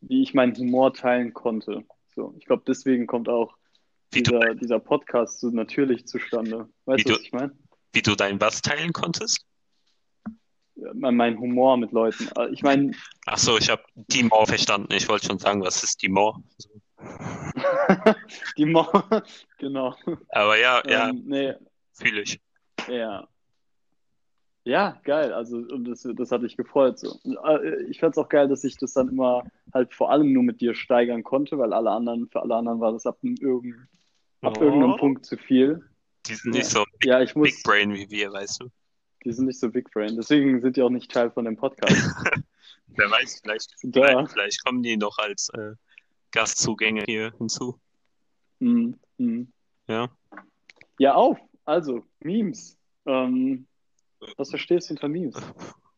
wie 0.00 0.22
ich 0.22 0.34
meinen 0.34 0.56
Humor 0.56 0.94
teilen 0.94 1.34
konnte. 1.34 1.84
So, 2.14 2.34
ich 2.38 2.46
glaube, 2.46 2.62
deswegen 2.66 3.06
kommt 3.06 3.28
auch 3.28 3.56
Wie 4.12 4.22
du, 4.22 4.32
dieser, 4.32 4.54
dieser 4.54 4.78
Podcast 4.78 5.40
so 5.40 5.50
natürlich 5.50 6.06
zustande. 6.06 6.68
Weißt 6.84 7.08
du, 7.08 7.14
was 7.14 7.20
ich 7.20 7.32
meine? 7.32 7.56
wie 7.92 8.02
du 8.02 8.14
dein 8.14 8.40
was 8.40 8.62
teilen 8.62 8.92
konntest? 8.92 9.44
Mein, 10.94 11.16
mein 11.16 11.38
Humor 11.38 11.76
mit 11.76 11.90
Leuten. 11.90 12.28
Äh, 12.36 12.50
Ich 12.50 12.62
meine, 12.62 12.92
Ach 13.26 13.38
so, 13.38 13.58
ich 13.58 13.68
habe 13.68 13.82
die 13.94 14.22
Mauer 14.22 14.46
verstanden. 14.46 14.92
Ich 14.92 15.08
wollte 15.08 15.26
schon 15.26 15.38
sagen, 15.38 15.62
was 15.62 15.82
ist 15.82 16.02
die? 16.02 16.12
So. 16.12 16.36
die 18.56 18.66
Mauer, 18.66 19.22
genau. 19.58 19.94
Aber 20.30 20.58
ja, 20.58 20.82
ja, 20.88 21.08
Ähm, 21.10 21.22
nee, 21.26 21.54
fühle 21.92 22.22
ich. 22.22 22.40
ja. 22.88 23.26
Ja, 24.64 25.00
geil. 25.04 25.32
Also, 25.32 25.56
und 25.56 25.84
das, 25.86 26.06
das 26.14 26.30
hat 26.30 26.42
dich 26.42 26.56
gefreut. 26.56 26.98
So. 26.98 27.18
Äh, 27.46 27.84
ich 27.84 28.00
fand 28.00 28.12
es 28.14 28.18
auch 28.18 28.28
geil, 28.28 28.48
dass 28.48 28.64
ich 28.64 28.76
das 28.76 28.92
dann 28.92 29.08
immer 29.08 29.42
halt 29.72 29.94
vor 29.94 30.10
allem 30.10 30.30
nur 30.34 30.42
mit 30.42 30.60
dir 30.60 30.74
steigern 30.74 31.22
konnte, 31.22 31.56
weil 31.56 31.72
alle 31.72 31.90
anderen, 31.90 32.28
für 32.28 32.42
alle 32.42 32.54
anderen 32.56 32.78
war 32.78 32.92
das 32.92 33.06
ab, 33.06 33.16
einem 33.22 33.36
irgend, 33.40 33.76
ab 34.42 34.58
Oh. 34.58 34.62
irgendeinem 34.64 34.96
Punkt 34.98 35.24
zu 35.24 35.38
viel. 35.38 35.82
Die 36.26 36.34
sind 36.34 36.52
nicht 36.52 36.66
so 36.66 36.84
big, 36.98 37.06
Ja, 37.08 37.22
ich 37.22 37.34
muss, 37.34 37.48
big 37.48 37.62
brain 37.62 37.94
wie 37.94 38.10
wir, 38.10 38.30
weißt 38.30 38.60
du? 38.60 38.68
die 39.24 39.32
sind 39.32 39.46
nicht 39.46 39.58
so 39.58 39.70
Big 39.70 39.90
Brain. 39.90 40.14
Deswegen 40.16 40.60
sind 40.60 40.76
die 40.76 40.82
auch 40.82 40.90
nicht 40.90 41.10
Teil 41.10 41.30
von 41.30 41.44
dem 41.46 41.56
Podcast. 41.56 41.94
Wer 42.88 43.10
weiß, 43.10 43.40
vielleicht, 43.42 43.74
vielleicht, 43.80 44.30
vielleicht 44.32 44.64
kommen 44.64 44.82
die 44.82 44.96
noch 44.96 45.16
als 45.18 45.48
äh, 45.54 45.72
Gastzugänge 46.32 47.04
hier 47.06 47.32
hinzu. 47.38 47.80
Mhm. 48.60 48.98
Mhm. 49.18 49.52
Ja. 49.86 50.10
Ja, 50.98 51.14
auf. 51.14 51.38
Also, 51.64 52.04
Memes. 52.20 52.76
Ähm, 53.06 53.66
was 54.36 54.50
verstehst 54.50 54.90
du 54.90 54.94
unter 54.94 55.08
Memes? 55.08 55.36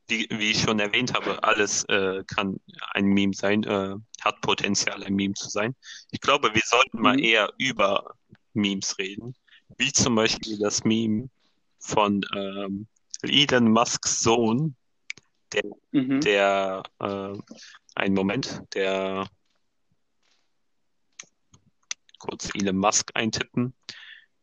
Wie, 0.09 0.27
wie 0.31 0.51
ich 0.51 0.61
schon 0.61 0.81
erwähnt 0.81 1.15
habe, 1.15 1.43
alles 1.45 1.85
äh, 1.85 2.25
kann 2.27 2.59
ein 2.93 3.07
Meme 3.07 3.33
sein, 3.33 3.63
äh, 3.65 3.95
hat 4.23 4.41
Potenzial, 4.41 5.03
ein 5.05 5.15
Meme 5.15 5.35
zu 5.35 5.49
sein. 5.49 5.75
Ich 6.11 6.21
glaube, 6.21 6.53
wir 6.53 6.63
sollten 6.65 7.01
mal 7.01 7.17
Mhm. 7.17 7.23
eher 7.23 7.53
über 7.59 8.15
Memes 8.53 8.99
reden, 8.99 9.35
wie 9.79 9.93
zum 9.93 10.17
Beispiel 10.17 10.59
das 10.59 10.83
Meme 10.85 11.31
von 11.79 12.25
ähm, 12.35 12.87
Elon 13.23 13.71
Musks 13.71 14.21
Sohn, 14.21 14.75
Mhm. 15.93 16.21
der, 16.21 16.83
äh, 17.01 17.33
einen 17.95 18.15
Moment, 18.15 18.63
der 18.75 19.27
kurz 22.21 22.51
Elon 22.55 22.77
Musk 22.77 23.11
eintippen, 23.15 23.75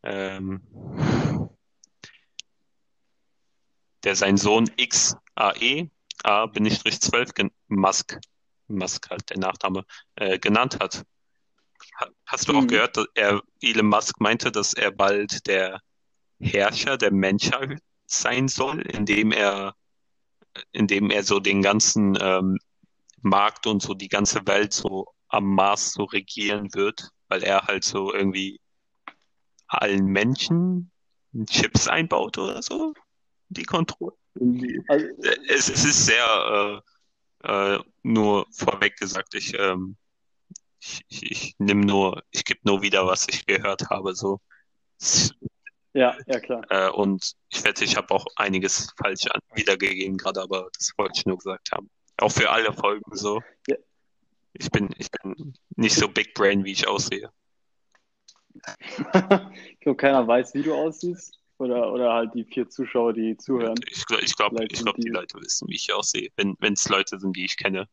ähm, 0.02 0.62
der 4.04 4.14
seinen 4.16 4.36
Sohn 4.36 4.70
XAE, 4.76 5.90
A 6.24 6.46
bin 6.46 6.66
ich 6.66 6.82
durch 6.82 7.00
12 7.00 7.32
gen- 7.34 7.50
Musk, 7.68 8.18
Musk 8.68 9.08
halt 9.10 9.30
der 9.30 9.38
Nachname, 9.38 9.84
äh, 10.16 10.38
genannt 10.38 10.78
hat. 10.80 11.04
Ha- 12.00 12.10
Hast 12.26 12.48
du 12.48 12.56
auch 12.56 12.62
Mhm. 12.62 12.68
gehört, 12.68 12.96
dass 12.96 13.06
er, 13.14 13.40
Elon 13.62 13.86
Musk 13.86 14.20
meinte, 14.20 14.50
dass 14.52 14.74
er 14.74 14.90
bald 14.90 15.46
der 15.46 15.80
Herrscher 16.40 16.96
der 16.98 17.12
Menschheit 17.12 17.80
sein 18.06 18.48
soll, 18.48 18.80
indem 18.82 19.32
er, 19.32 19.74
indem 20.72 21.10
er 21.10 21.22
so 21.22 21.40
den 21.40 21.62
ganzen 21.62 22.16
ähm, 22.20 22.58
Markt 23.22 23.66
und 23.66 23.82
so 23.82 23.94
die 23.94 24.08
ganze 24.08 24.46
Welt 24.46 24.72
so 24.72 25.06
am 25.28 25.44
Mars 25.54 25.92
so 25.92 26.04
regieren 26.04 26.72
wird, 26.74 27.10
weil 27.28 27.42
er 27.42 27.62
halt 27.62 27.84
so 27.84 28.12
irgendwie 28.12 28.60
allen 29.66 30.06
Menschen 30.06 30.90
Chips 31.46 31.88
einbaut 31.88 32.38
oder 32.38 32.62
so, 32.62 32.94
die 33.48 33.64
Kontrolle. 33.64 34.16
Also, 34.88 35.06
Es, 35.48 35.68
es 35.68 35.84
ist 35.84 36.06
sehr 36.06 36.82
äh, 37.44 37.74
äh, 37.74 37.78
nur 38.02 38.46
vorweg 38.50 38.96
gesagt, 38.96 39.34
ich, 39.34 39.58
ähm, 39.58 39.96
ich, 40.80 41.02
ich, 41.08 41.30
ich 41.30 41.54
nehme 41.58 41.84
nur, 41.84 42.22
ich 42.30 42.44
gebe 42.44 42.60
nur 42.64 42.82
wieder, 42.82 43.06
was 43.06 43.26
ich 43.28 43.46
gehört 43.46 43.90
habe, 43.90 44.14
so. 44.14 44.40
ja, 45.92 46.16
ja, 46.26 46.40
klar. 46.40 46.62
Äh, 46.70 46.90
und 46.90 47.32
ich 47.50 47.64
wette, 47.64 47.84
ich 47.84 47.96
habe 47.96 48.12
auch 48.14 48.26
einiges 48.36 48.92
falsch 48.96 49.26
wiedergegeben 49.54 50.16
gerade, 50.16 50.42
aber 50.42 50.68
das 50.76 50.92
wollte 50.96 51.18
ich 51.18 51.26
nur 51.26 51.38
gesagt 51.38 51.70
haben. 51.72 51.90
Auch 52.18 52.32
für 52.32 52.50
alle 52.50 52.72
Folgen 52.72 53.16
so. 53.16 53.40
Ja. 53.68 53.76
Ich 54.54 54.70
bin, 54.70 54.88
ich 54.98 55.10
bin 55.10 55.54
nicht 55.76 55.94
so 55.94 56.08
big 56.08 56.34
brain, 56.34 56.64
wie 56.64 56.72
ich 56.72 56.86
aussehe. 56.88 57.30
Ich 58.54 59.80
glaube, 59.80 59.96
keiner 59.96 60.26
weiß, 60.26 60.54
wie 60.54 60.62
du 60.62 60.74
aussiehst. 60.74 61.34
Oder, 61.58 61.92
oder 61.92 62.12
halt 62.12 62.34
die 62.34 62.44
vier 62.44 62.68
Zuschauer, 62.68 63.12
die 63.12 63.36
zuhören. 63.36 63.74
Ich, 63.90 64.02
gl- 64.04 64.22
ich 64.22 64.36
glaube, 64.36 64.56
Vielleicht 64.56 64.74
ich 64.74 64.82
glaub, 64.84 64.94
die 64.94 65.02
die- 65.02 65.08
Leute 65.08 65.40
wissen, 65.40 65.68
wie 65.68 65.74
ich 65.74 65.92
aussehe. 65.92 66.28
Wenn 66.36 66.56
es 66.72 66.88
Leute 66.88 67.18
sind, 67.18 67.36
die 67.36 67.44
ich 67.44 67.56
kenne. 67.56 67.88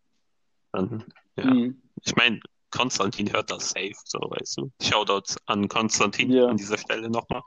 Dann, 0.71 1.03
ja. 1.35 1.45
Mhm. 1.51 1.81
Ich 2.03 2.15
meine, 2.15 2.39
Konstantin 2.69 3.31
hört 3.33 3.49
das 3.49 3.69
safe, 3.71 3.95
so 4.03 4.19
weißt 4.19 4.57
du. 4.57 4.71
Shoutouts 4.83 5.37
an 5.47 5.67
Konstantin 5.67 6.31
Ja. 6.31 6.45
an 6.47 6.57
dieser 6.57 6.77
Stelle 6.77 7.09
nochmal. 7.09 7.41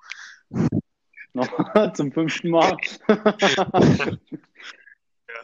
Noch 1.34 1.48
zum 1.94 2.10
fünften 2.10 2.50
Mal. 2.50 2.76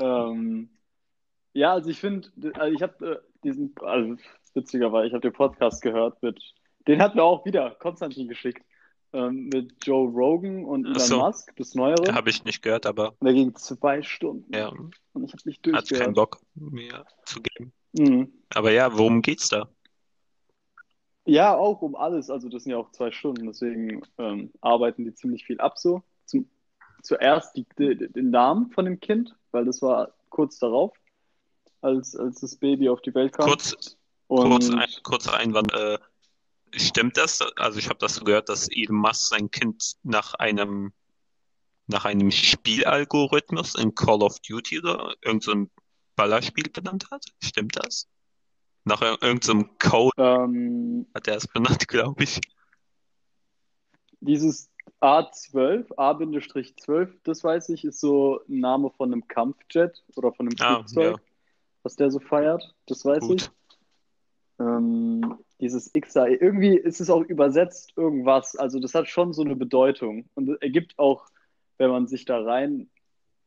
ähm, 0.00 0.70
ja, 1.52 1.72
also 1.74 1.90
ich 1.90 2.00
finde, 2.00 2.30
also 2.54 2.74
ich 2.74 2.82
habe 2.82 3.06
äh, 3.06 3.18
diesen, 3.44 3.74
also 3.80 4.16
witziger 4.54 4.92
war, 4.92 5.04
ich 5.04 5.12
habe 5.12 5.20
den 5.20 5.32
Podcast 5.32 5.82
gehört 5.82 6.22
mit, 6.22 6.40
den 6.86 7.00
hat 7.00 7.14
mir 7.14 7.22
auch 7.22 7.44
wieder 7.44 7.70
Konstantin 7.72 8.28
geschickt, 8.28 8.64
ähm, 9.12 9.48
mit 9.52 9.72
Joe 9.84 10.08
Rogan 10.08 10.64
und 10.64 10.86
Elon 10.86 10.98
so. 10.98 11.18
Musk, 11.18 11.54
das 11.56 11.74
Neuere. 11.74 12.14
Habe 12.14 12.30
ich 12.30 12.44
nicht 12.44 12.62
gehört, 12.62 12.84
aber 12.86 13.14
der 13.20 13.32
ging 13.32 13.54
zwei 13.54 14.02
Stunden. 14.02 14.52
ja, 14.52 14.68
Und 15.12 15.24
ich 15.24 15.32
habe 15.32 15.42
nicht 15.44 15.58
hat 15.68 15.88
keinen 15.88 16.14
durchgehört. 16.14 16.14
Bock 16.14 16.40
mehr 16.54 17.06
zu 17.24 17.40
geben. 17.40 17.72
Mhm. 17.92 18.32
Aber 18.54 18.72
ja, 18.72 18.96
worum 18.96 19.22
geht's 19.22 19.48
da? 19.48 19.68
Ja, 21.26 21.56
auch 21.56 21.80
um 21.80 21.94
alles. 21.94 22.28
Also 22.28 22.48
das 22.48 22.64
sind 22.64 22.72
ja 22.72 22.78
auch 22.78 22.90
zwei 22.90 23.10
Stunden, 23.10 23.46
deswegen 23.46 24.02
ähm, 24.18 24.52
arbeiten 24.60 25.04
die 25.04 25.14
ziemlich 25.14 25.44
viel 25.44 25.60
ab 25.60 25.78
so. 25.78 26.02
Zum, 26.26 26.48
zuerst 27.02 27.56
die, 27.56 27.66
die, 27.78 27.96
den 27.96 28.30
Namen 28.30 28.70
von 28.70 28.84
dem 28.84 29.00
Kind, 29.00 29.34
weil 29.52 29.64
das 29.64 29.80
war 29.80 30.12
kurz 30.28 30.58
darauf, 30.58 30.92
als, 31.84 32.16
als 32.16 32.40
das 32.40 32.56
Baby 32.56 32.88
auf 32.88 33.02
die 33.02 33.14
Welt 33.14 33.32
kam. 33.34 33.46
Kurz, 33.46 33.96
Und 34.28 34.48
kurz 34.48 34.70
ein, 34.70 34.88
kurzer 35.02 35.34
Einwand. 35.34 35.72
Äh, 35.72 35.98
stimmt 36.74 37.16
das? 37.16 37.40
Also 37.56 37.78
ich 37.78 37.88
habe 37.88 37.98
das 37.98 38.16
so 38.16 38.24
gehört, 38.24 38.48
dass 38.48 38.68
Elon 38.70 38.96
Musk 38.96 39.28
sein 39.28 39.50
Kind 39.50 39.94
nach 40.02 40.34
einem 40.34 40.92
nach 41.86 42.06
einem 42.06 42.30
Spielalgorithmus 42.30 43.74
in 43.74 43.94
Call 43.94 44.22
of 44.22 44.40
Duty 44.40 44.80
oder 44.80 45.14
irgendein 45.22 45.66
so 45.66 45.82
Ballerspiel 46.16 46.70
benannt 46.70 47.10
hat. 47.10 47.24
Stimmt 47.42 47.76
das? 47.76 48.08
Nach 48.84 49.02
irgendeinem 49.02 49.78
Code 49.78 50.12
Ähm, 50.16 51.06
hat 51.14 51.28
er 51.28 51.36
es 51.36 51.46
benannt, 51.48 51.86
glaube 51.88 52.24
ich. 52.24 52.40
dieses 54.20 54.70
A12, 55.00 55.92
A-12, 55.96 57.12
das 57.24 57.44
weiß 57.44 57.68
ich, 57.70 57.84
ist 57.84 58.00
so 58.00 58.40
ein 58.48 58.60
Name 58.60 58.90
von 58.90 59.12
einem 59.12 59.26
Kampfjet 59.28 60.02
oder 60.16 60.32
von 60.32 60.48
einem 60.48 60.56
Ah, 60.58 60.76
Flugzeug, 60.76 61.16
ja, 61.16 61.18
was 61.84 61.94
der 61.96 62.10
so 62.10 62.18
feiert. 62.18 62.74
Das 62.86 63.04
weiß 63.04 63.22
ich. 63.22 63.28
gut. 63.28 63.52
Ähm, 64.58 65.38
dieses 65.60 65.92
XAE, 65.92 66.34
irgendwie 66.34 66.76
ist 66.76 67.00
es 67.00 67.10
auch 67.10 67.22
übersetzt 67.22 67.92
irgendwas. 67.96 68.56
Also 68.56 68.80
das 68.80 68.94
hat 68.94 69.08
schon 69.08 69.32
so 69.32 69.42
eine 69.42 69.54
Bedeutung. 69.56 70.28
Und 70.34 70.48
es 70.48 70.58
ergibt 70.60 70.98
auch, 70.98 71.26
wenn 71.78 71.90
man 71.90 72.06
sich 72.08 72.24
da 72.24 72.40
rein 72.42 72.90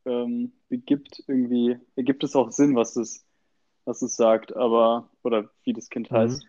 ähm, 0.04 0.52
begibt, 0.68 1.22
irgendwie, 1.26 1.78
ergibt 1.96 2.24
es 2.24 2.34
auch 2.36 2.50
Sinn, 2.50 2.76
was 2.76 2.96
es, 2.96 3.24
was 3.84 4.02
es 4.02 4.16
sagt, 4.16 4.54
aber, 4.56 5.10
oder 5.22 5.50
wie 5.64 5.72
das 5.72 5.88
Kind 5.90 6.10
Mhm. 6.10 6.16
heißt. 6.16 6.46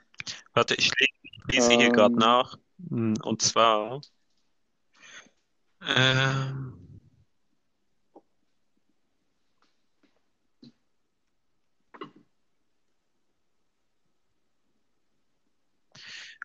Warte, 0.53 0.75
ich 0.75 0.91
le- 1.00 1.08
lese 1.51 1.74
hier 1.74 1.91
gerade 1.91 2.13
Ähm, 2.13 2.19
nach. 2.19 2.58
Hm, 2.89 3.13
Und 3.24 3.41
zwar, 3.41 4.01
ähm, 5.88 6.74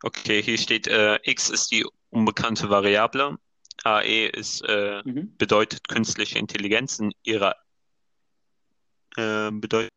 okay, 0.04 0.42
hier 0.42 0.58
steht, 0.58 0.86
äh, 0.86 1.18
X 1.22 1.50
ist 1.50 1.70
die 1.70 1.84
unbekannte 2.10 2.70
Variable. 2.70 3.38
AE 3.82 4.26
ist, 4.28 4.62
äh, 4.62 5.02
mhm. 5.04 5.36
bedeutet 5.36 5.88
künstliche 5.88 6.38
Intelligenz 6.38 6.98
in 6.98 7.12
ihrer 7.22 7.56
äh, 9.16 9.50
Bedeutung. 9.50 9.90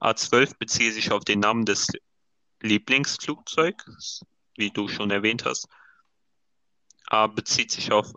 A12 0.00 0.58
bezieht 0.58 0.94
sich 0.94 1.12
auf 1.12 1.24
den 1.24 1.40
Namen 1.40 1.64
des 1.64 1.86
Lieblingsflugzeugs, 2.60 4.24
wie 4.56 4.70
du 4.70 4.88
schon 4.88 5.10
erwähnt 5.10 5.44
hast. 5.44 5.68
A 7.06 7.28
bezieht 7.28 7.70
sich 7.70 7.92
auf 7.92 8.12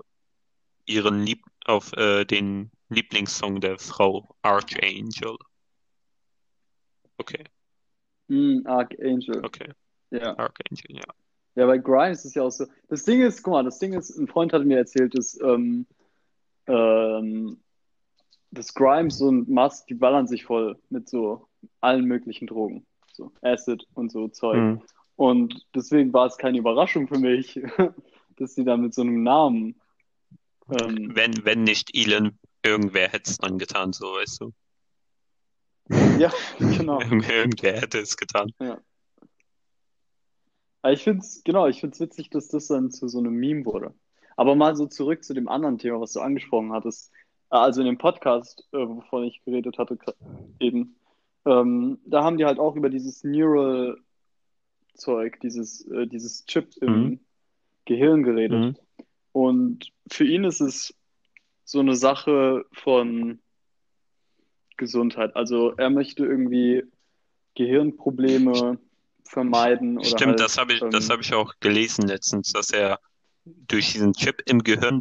ihren 0.86 1.24
Lieb 1.24 1.44
auf 1.66 1.94
äh, 1.94 2.26
den 2.26 2.72
Lieblingssong 2.90 3.62
der 3.62 3.78
Frau 3.78 4.36
Archangel. 4.42 5.38
Okay, 7.18 7.46
Mm, 8.28 8.66
Archangel. 8.66 9.46
okay, 9.46 9.72
Ja. 10.12 10.38
Archangel, 10.38 10.96
ja. 10.98 11.04
Ja, 11.56 11.66
bei 11.68 11.78
Grimes 11.78 12.26
ist 12.26 12.36
ja 12.36 12.44
auch 12.44 12.52
so. 12.52 12.66
Das 12.90 13.04
Ding 13.06 13.22
ist, 13.22 13.42
guck 13.42 13.54
mal, 13.54 13.64
das 13.64 13.80
Ding 13.80 13.94
ist, 13.94 14.18
ein 14.18 14.28
Freund 14.28 14.52
hat 14.54 14.66
mir 14.66 14.78
erzählt, 14.78 15.18
dass, 15.18 15.40
ähm, 15.42 15.86
ähm, 16.68 17.62
dass 18.52 18.74
Grimes 18.74 19.22
und 19.22 19.48
Musk, 19.50 19.88
die 19.88 19.94
ballern 19.94 20.28
sich 20.28 20.44
voll 20.46 20.78
mit 20.90 21.08
so 21.08 21.48
allen 21.82 22.06
möglichen 22.06 22.48
Drogen. 22.48 22.86
So 23.14 23.32
Acid 23.42 23.86
und 23.94 24.12
so 24.12 24.28
Zeug. 24.28 24.58
Hm. 24.58 24.82
Und 25.16 25.66
deswegen 25.74 26.12
war 26.12 26.28
es 26.28 26.38
keine 26.38 26.58
Überraschung 26.58 27.08
für 27.08 27.20
mich, 27.20 27.58
dass 28.36 28.56
die 28.56 28.66
da 28.66 28.76
mit 28.76 28.94
so 28.94 29.02
einem 29.02 29.24
Namen. 29.24 29.80
Ähm, 30.70 31.12
Wenn, 31.16 31.46
wenn 31.46 31.64
nicht 31.64 31.96
Elon, 31.96 32.38
irgendwer 32.64 33.08
hätte 33.08 33.32
es 33.32 33.38
dann 33.38 33.58
getan, 33.58 33.94
so 33.94 34.08
weißt 34.08 34.42
du. 34.42 34.52
ja, 36.20 36.34
genau. 36.60 37.00
Irgend- 37.02 37.30
Irgendwer 37.30 37.80
hätte 37.80 38.00
es 38.00 38.18
getan. 38.18 38.52
Aber 38.60 38.82
ich 40.92 41.04
finde 41.04 41.22
es, 41.22 41.44
genau, 41.44 41.68
ich 41.68 41.80
finde 41.80 41.94
es 41.94 42.00
witzig, 42.00 42.30
dass 42.30 42.48
das 42.50 42.68
dann 42.68 42.92
zu 42.92 43.08
so 43.08 43.20
einem 43.20 43.34
Meme 43.34 43.66
wurde. 43.66 43.94
Aber 44.38 44.56
mal 44.56 44.76
so 44.76 44.86
zurück 44.88 45.24
zu 45.24 45.34
dem 45.34 45.48
anderen 45.48 45.78
Thema, 45.78 46.02
was 46.02 46.12
du 46.14 46.20
angesprochen 46.20 46.74
hattest. 46.74 47.12
Äh, 47.52 47.58
Also 47.58 47.82
in 47.82 47.88
dem 47.88 47.98
Podcast, 47.98 48.68
äh, 48.74 48.78
wovon 48.78 49.24
ich 49.24 49.42
geredet 49.46 49.78
hatte, 49.78 49.98
eben, 50.60 50.96
ähm, 51.46 52.00
da 52.06 52.24
haben 52.24 52.38
die 52.38 52.46
halt 52.46 52.60
auch 52.60 52.76
über 52.76 52.90
dieses 52.90 53.24
Neural-Zeug, 53.24 55.40
dieses, 55.42 55.88
äh, 55.88 56.08
dieses 56.08 56.46
Chip 56.46 56.76
im 56.82 57.04
Mhm. 57.04 57.20
Gehirn 57.86 58.24
geredet. 58.24 58.60
Mhm. 58.60 58.76
Und 59.32 59.92
für 60.12 60.26
ihn 60.26 60.44
ist 60.44 60.60
es 60.60 60.94
so 61.64 61.80
eine 61.80 61.96
Sache 61.96 62.66
von 62.72 63.40
Gesundheit. 64.78 65.36
Also 65.36 65.74
er 65.78 65.90
möchte 65.90 66.26
irgendwie 66.26 66.84
Gehirnprobleme 67.56 68.78
vermeiden 69.26 69.98
oder 69.98 70.08
Stimmt, 70.08 70.32
halt, 70.32 70.40
das 70.40 70.58
habe 70.58 70.74
ich, 70.74 70.80
das 70.80 71.06
ähm, 71.06 71.12
habe 71.12 71.22
ich 71.22 71.34
auch 71.34 71.54
gelesen 71.60 72.08
letztens, 72.08 72.52
dass 72.54 72.72
er 72.72 73.00
durch 73.44 73.92
diesen 73.92 74.14
Chip 74.14 74.42
im 74.46 74.64
Gehirn 74.64 75.00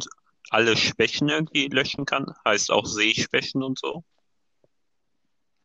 alle 0.49 0.77
Schwächen 0.77 1.29
irgendwie 1.29 1.67
löschen 1.67 2.05
kann. 2.05 2.33
Heißt 2.45 2.71
auch 2.71 2.85
Sehschwächen 2.85 3.63
und 3.63 3.79
so. 3.79 4.03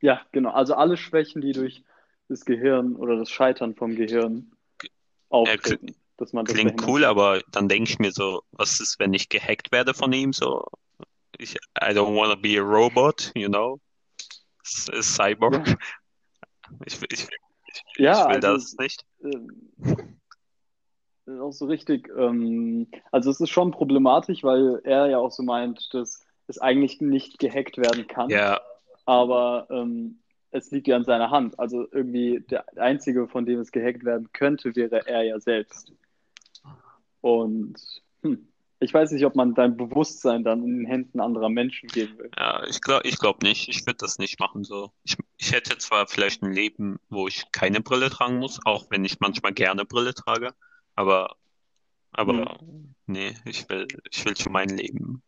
Ja, 0.01 0.23
genau. 0.33 0.51
Also 0.51 0.75
alle 0.75 0.97
Schwächen, 0.97 1.43
die 1.43 1.53
durch 1.53 1.83
das 2.29 2.45
Gehirn 2.45 2.97
oder 2.97 3.17
das 3.17 3.31
Scheitern 3.31 3.75
vom 3.75 3.97
Gehirn 3.97 4.53
auftreten, 5.29 5.95
dass 6.17 6.33
man 6.33 6.45
das 6.45 6.55
Klingt 6.55 6.87
cool, 6.87 7.05
aber 7.05 7.43
dann 7.51 7.69
denke 7.69 7.91
ich 7.91 7.99
mir 7.99 8.13
so, 8.13 8.43
was 8.53 8.81
ist, 8.81 8.99
wenn 8.99 9.13
ich 9.13 9.29
gehackt 9.29 9.73
werde 9.73 9.95
von 9.95 10.13
ihm? 10.13 10.33
So, 10.33 10.65
ich, 11.37 11.55
I 11.55 11.93
don't 11.93 12.17
wanna 12.17 12.37
be 12.37 12.59
a 12.59 12.63
robot, 12.63 13.33
you 13.35 13.49
know? 13.49 13.81
Cyborg. 14.63 15.67
Ja. 15.69 15.77
Ich, 16.87 17.01
ich, 17.11 17.27
Ja, 17.97 18.23
ich 18.23 18.29
will 18.29 18.45
also 18.47 18.53
das 18.53 18.77
nicht. 18.79 19.05
das 21.25 21.35
ist 21.35 21.41
auch 21.41 21.53
so 21.53 21.67
richtig. 21.67 22.09
Ähm, 22.17 22.89
also 23.13 23.31
es 23.31 23.41
ist 23.41 23.51
schon 23.51 23.71
problematisch, 23.71 24.43
weil 24.43 24.81
er 24.85 25.07
ja 25.07 25.19
auch 25.19 25.31
so 25.31 25.43
meint, 25.43 25.93
dass 25.93 26.25
es 26.47 26.59
eigentlich 26.59 27.01
nicht 27.01 27.39
gehackt 27.39 27.79
werden 27.79 28.07
kann, 28.07 28.29
Ja, 28.29 28.61
aber 29.07 29.67
ähm, 29.71 30.21
es 30.51 30.71
liegt 30.71 30.89
ja 30.89 30.97
in 30.97 31.05
seiner 31.05 31.31
Hand. 31.31 31.59
Also 31.59 31.87
irgendwie 31.93 32.41
der 32.51 32.65
Einzige, 32.77 33.29
von 33.29 33.47
dem 33.47 33.61
es 33.61 33.73
gehackt 33.73 34.05
werden 34.05 34.29
könnte, 34.33 34.75
wäre 34.75 35.07
er 35.07 35.23
ja 35.23 35.39
selbst. 35.41 35.93
Und 37.21 37.79
hm, 38.23 38.50
ich 38.81 38.95
weiß 38.95 39.13
nicht, 39.13 39.27
ob 39.27 39.37
man 39.37 39.55
dein 39.55 39.77
Bewusstsein 39.77 40.43
dann 40.43 40.65
in 40.65 40.79
den 40.79 40.87
Händen 40.87 41.21
anderer 41.21 41.51
Menschen 41.51 41.89
geben 41.89 42.19
will. 42.19 42.31
ja, 42.37 42.65
ich 42.67 42.81
glaube, 42.81 43.07
ich 43.07 43.19
glaube 43.19 43.47
nicht. 43.47 43.69
Ich 43.69 43.87
würde 43.87 43.99
das 43.99 44.19
nicht 44.19 44.41
machen 44.41 44.65
so. 44.65 44.91
Ich, 45.05 45.17
ich 45.37 45.53
hätte 45.53 45.77
zwar 45.77 46.07
vielleicht 46.07 46.43
ein 46.43 46.53
Leben, 46.53 46.99
wo 47.11 47.29
ich 47.29 47.45
keine 47.53 47.83
Brille 47.83 48.09
tragen 48.09 48.39
muss, 48.39 48.59
auch 48.65 48.87
wenn 48.91 49.05
ich 49.05 49.21
manchmal 49.21 49.53
gerne 49.53 49.85
Brille 49.85 50.15
trage, 50.15 50.55
aber, 50.95 51.37
aber 52.13 52.59
nee, 53.07 53.35
ich 53.45 53.69
will, 53.69 53.87
ich 54.11 54.25
will 54.25 54.37
schon 54.37 54.53
mein 54.53 54.71
Leben 54.71 55.23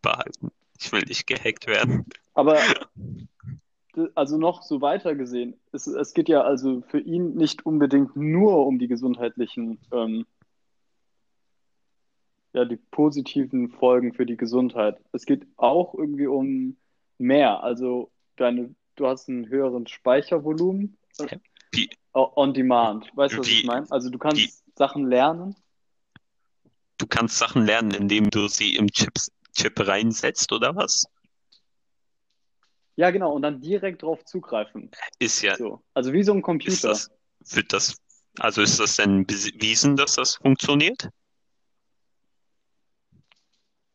behalten. 0.00 0.50
Ich 0.80 0.90
will 0.90 1.02
nicht 1.02 1.26
gehackt 1.26 1.66
werden. 1.66 2.06
Aber 2.34 2.56
also 4.14 4.38
noch 4.38 4.62
so 4.62 4.80
weiter 4.80 5.14
gesehen, 5.14 5.54
es, 5.72 5.86
es 5.86 6.14
geht 6.14 6.28
ja 6.28 6.42
also 6.42 6.82
für 6.88 7.00
ihn 7.00 7.34
nicht 7.34 7.66
unbedingt 7.66 8.16
nur 8.16 8.66
um 8.66 8.78
die 8.78 8.88
gesundheitlichen, 8.88 9.78
ähm, 9.92 10.24
ja, 12.52 12.64
die 12.64 12.76
positiven 12.76 13.68
Folgen 13.70 14.12
für 14.14 14.26
die 14.26 14.36
Gesundheit. 14.36 14.98
Es 15.12 15.26
geht 15.26 15.46
auch 15.56 15.94
irgendwie 15.94 16.26
um 16.26 16.76
mehr. 17.18 17.62
Also 17.62 18.10
deine, 18.36 18.74
du 18.96 19.06
hast 19.06 19.28
einen 19.28 19.48
höheren 19.48 19.86
Speichervolumen 19.86 20.96
äh, 21.18 21.38
Wie, 21.72 21.90
on 22.14 22.54
demand. 22.54 23.10
Weißt 23.16 23.34
du, 23.34 23.38
was 23.38 23.48
ich 23.48 23.62
Wie- 23.62 23.66
meine? 23.66 23.86
Also 23.90 24.10
du 24.10 24.18
kannst 24.18 24.38
wie- 24.38 24.52
Sachen 24.76 25.06
lernen. 25.06 25.56
du 26.98 27.06
kannst 27.06 27.38
Sachen 27.38 27.64
lernen, 27.64 27.90
indem 27.92 28.30
du 28.30 28.48
sie 28.48 28.76
im 28.76 28.86
Chips, 28.88 29.30
Chip 29.56 29.78
reinsetzt, 29.86 30.52
oder 30.52 30.74
was? 30.76 31.04
Ja, 32.96 33.10
genau, 33.10 33.32
und 33.32 33.42
dann 33.42 33.60
direkt 33.60 34.02
drauf 34.02 34.24
zugreifen. 34.24 34.90
Ist 35.20 35.42
ja, 35.42 35.56
So. 35.56 35.82
Also 35.94 36.12
wie 36.12 36.22
so 36.24 36.32
ein 36.32 36.38
ist 36.38 36.42
Computer. 36.44 36.88
das, 36.88 37.10
wird 37.54 37.72
das, 37.72 37.96
also 38.40 38.60
ist 38.62 38.80
das 38.80 38.96
denn 38.96 39.24
bewiesen, 39.24 39.96
dass 39.96 40.14
das 40.16 40.36
funktioniert? 40.36 41.08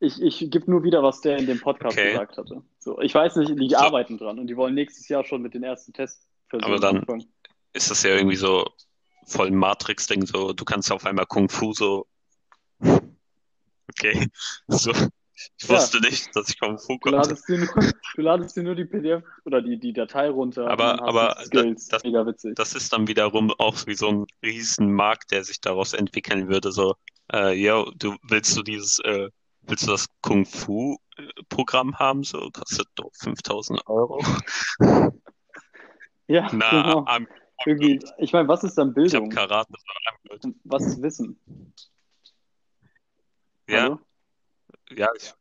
Ich, 0.04 0.22
ich 0.22 0.52
gebe 0.52 0.70
nur 0.70 0.84
wieder, 0.84 1.02
was 1.02 1.22
der 1.22 1.38
in 1.38 1.46
dem 1.48 1.60
Podcast 1.62 1.98
Okay. 1.98 2.12
gesagt 2.12 2.38
hatte. 2.38 2.62
So, 2.80 3.00
ich 3.00 3.14
weiß 3.16 3.38
nicht, 3.38 3.58
die 3.58 3.70
So. 3.70 3.78
arbeiten 3.78 4.18
dran 4.18 4.38
und 4.38 4.48
die 4.48 4.58
wollen 4.58 4.74
nächstes 4.76 5.08
Jahr 5.08 5.24
schon 5.24 5.42
mit 5.42 5.54
den 5.54 5.64
ersten 5.64 5.94
Testversuchen 5.94 6.64
Aber 6.74 6.80
dann- 6.80 6.98
anfangen. 6.98 7.26
Ist 7.74 7.90
das 7.90 8.04
ja 8.04 8.12
irgendwie 8.12 8.36
so 8.36 8.68
voll 9.26 9.48
ein 9.48 9.56
Matrix-Ding, 9.56 10.26
so, 10.26 10.54
du 10.54 10.66
kannst 10.66 10.92
auf 10.92 11.06
einmal 11.06 11.26
Kung 11.26 11.48
Fu 11.50 11.74
so, 11.74 12.06
okay, 13.90 14.28
so, 14.68 14.92
ich 14.92 15.68
Ja. 15.68 15.70
wusste 15.76 16.00
nicht, 16.02 16.36
dass 16.36 16.50
ich 16.50 16.60
Kung 16.60 16.78
Fu 16.78 16.94
Du 16.94 17.00
konnte. 17.00 17.18
ladest 17.18 17.48
dir 17.50 17.58
nur, 17.60 17.70
du 18.16 18.22
ladest 18.22 18.56
dir 18.58 18.64
nur 18.64 18.76
die 18.76 18.86
PDF 18.86 19.24
oder 19.46 19.62
die, 19.62 19.80
die 19.80 19.94
Datei 19.94 20.30
runter 20.30 20.70
Aber- 20.70 21.02
aber 21.02 21.36
du 21.40 21.46
Skills. 21.60 21.88
das- 21.88 22.04
Mega 22.04 22.26
witzig. 22.26 22.56
Das 22.56 22.76
ist 22.76 22.94
dann 22.94 23.08
wiederum 23.08 23.52
auch 23.58 23.76
wie 23.88 23.96
so 23.96 24.10
ein 24.10 24.26
riesen 24.44 24.92
Markt, 24.94 25.32
der 25.32 25.44
sich 25.44 25.60
daraus 25.62 25.94
entwickeln 25.94 26.50
würde, 26.50 26.72
so, 26.72 26.96
äh, 27.32 27.54
yo, 27.54 27.90
du, 27.96 28.16
willst 28.24 28.56
du 28.58 28.62
dieses, 28.64 29.00
äh, 29.00 29.30
willst 29.68 29.88
du 29.88 29.92
das 29.92 30.08
Kung 30.22 30.46
Fu 30.46 30.98
Programm 31.50 31.98
haben, 32.00 32.24
so, 32.24 32.50
kostet 32.52 32.88
doch 32.96 33.12
5000 33.14 33.86
Euro. 33.88 34.20
Ja, 36.28 36.50
Na, 36.52 36.82
genau. 36.84 37.06
am- 37.06 37.28
Irgendwie, 37.66 38.00
ich 38.18 38.34
meine, 38.34 38.48
was 38.48 38.64
ist 38.64 38.78
dann 38.78 38.90
ich 38.98 39.14
habe 39.14 39.26
Bildung? 39.26 39.30
Karate. 39.30 39.74
Was 40.64 40.86
ist 40.86 41.02
Wissen? 41.02 41.40
Ja, 43.70 43.84
Hallo? 43.84 44.00
ja, 44.96 45.10
ich, 45.16 45.34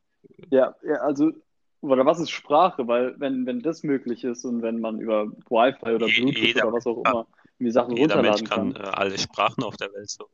Ja, 0.51 0.75
ja, 0.85 0.97
also, 0.97 1.33
oder 1.81 2.05
was 2.07 2.21
ist 2.21 2.31
Sprache? 2.31 2.87
Weil, 2.87 3.19
wenn, 3.19 3.47
wenn 3.47 3.61
das 3.61 3.83
möglich 3.83 4.23
ist 4.25 4.45
und 4.45 4.63
wenn 4.63 4.81
man 4.81 5.01
über 5.01 5.27
Wi-Fi 5.27 5.95
oder 5.95 6.07
Bluetooth 6.07 6.37
jeder- 6.37 6.69
oder 6.69 6.77
was 6.77 6.87
auch 6.87 7.05
immer 7.05 7.27
die 7.59 7.71
Sachen 7.71 7.97
jeder 7.97 8.21
Mensch 8.23 8.41
runterladen 8.41 8.75
kann 8.75 8.75
kann. 8.75 8.85
äh, 8.85 8.97
alle 8.97 9.19
Sprachen 9.19 9.65
auf 9.65 9.77
der 9.77 9.93
Welt 9.95 10.11
so. 10.11 10.29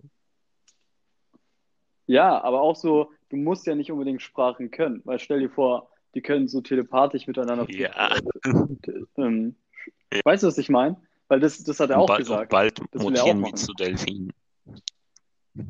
Ja, 2.07 2.43
aber 2.43 2.61
auch 2.63 2.77
so, 2.77 3.13
du 3.31 3.37
musst 3.37 3.67
ja 3.67 3.75
nicht 3.75 3.91
unbedingt 3.91 4.23
Sprachen 4.23 4.71
können, 4.71 5.03
weil 5.05 5.19
stell 5.19 5.41
dir 5.41 5.51
vor, 5.51 5.91
die 6.15 6.23
können 6.23 6.49
so 6.49 6.61
telepathisch 6.61 7.27
miteinander. 7.27 7.67
Ja. 7.71 8.17
äh, 8.17 8.23
ähm, 9.17 9.55
weißt 10.25 10.43
du, 10.43 10.47
was 10.49 10.59
ich 10.59 10.69
meine? 10.69 10.97
Weil 11.29 11.41
das, 11.41 11.63
das 11.63 11.79
hat 11.81 11.91
er 11.91 11.99
auch 11.99 12.07
bald, 12.07 12.21
gesagt. 12.21 12.51
bald 12.51 12.81
Das 12.93 13.03
er 13.03 13.11
mutieren 13.11 13.41
wir 13.41 13.55
zu 13.55 13.73
Delfinen. 13.75 14.33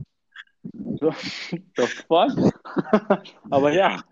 The 0.62 1.86
fuck? 2.06 2.52
Aber 3.50 3.72
ja. 3.72 4.02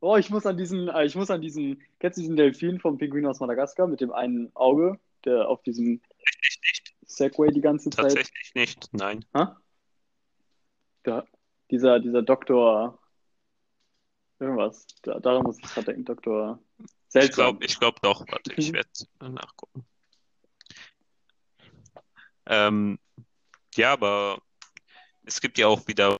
Oh, 0.00 0.16
ich 0.16 0.30
muss 0.30 0.46
an 0.46 0.56
diesen, 0.56 0.88
äh, 0.88 1.04
ich 1.04 1.14
muss 1.14 1.30
an 1.30 1.40
diesen, 1.40 1.82
kennst 1.98 2.18
du 2.18 2.22
diesen 2.22 2.36
Delfin 2.36 2.80
vom 2.80 2.98
Pinguin 2.98 3.26
aus 3.26 3.40
Madagaskar 3.40 3.86
mit 3.86 4.00
dem 4.00 4.12
einen 4.12 4.50
Auge, 4.54 4.98
der 5.24 5.48
auf 5.48 5.62
diesem. 5.62 6.00
Segway 7.06 7.50
die 7.52 7.60
ganze 7.60 7.90
Zeit. 7.90 8.14
Tatsächlich 8.14 8.54
nicht. 8.54 8.88
Nein. 8.92 9.24
Hä? 9.34 9.44
Der, 11.04 11.26
dieser, 11.70 12.00
dieser 12.00 12.22
Doktor. 12.22 12.98
Irgendwas. 14.38 14.86
Da, 15.02 15.20
daran 15.20 15.42
muss 15.44 15.58
ich 15.58 15.64
gerade 15.64 15.86
denken, 15.86 16.04
Doktor. 16.04 16.58
Ich 16.78 16.90
Seltsam. 17.08 17.52
glaube 17.52 17.64
ich 17.64 17.78
glaub 17.78 18.00
doch. 18.02 18.26
Warte, 18.28 18.52
ich 18.54 18.72
werde 18.72 18.88
nachgucken. 19.20 19.84
Ähm, 22.46 22.98
ja, 23.74 23.92
aber 23.92 24.42
es 25.24 25.40
gibt 25.40 25.58
ja 25.58 25.68
auch 25.68 25.86
wieder. 25.86 26.16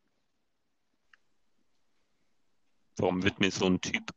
Warum 2.96 3.22
wird 3.24 3.40
mir 3.40 3.50
so 3.50 3.66
ein 3.66 3.80
Typ? 3.80 4.11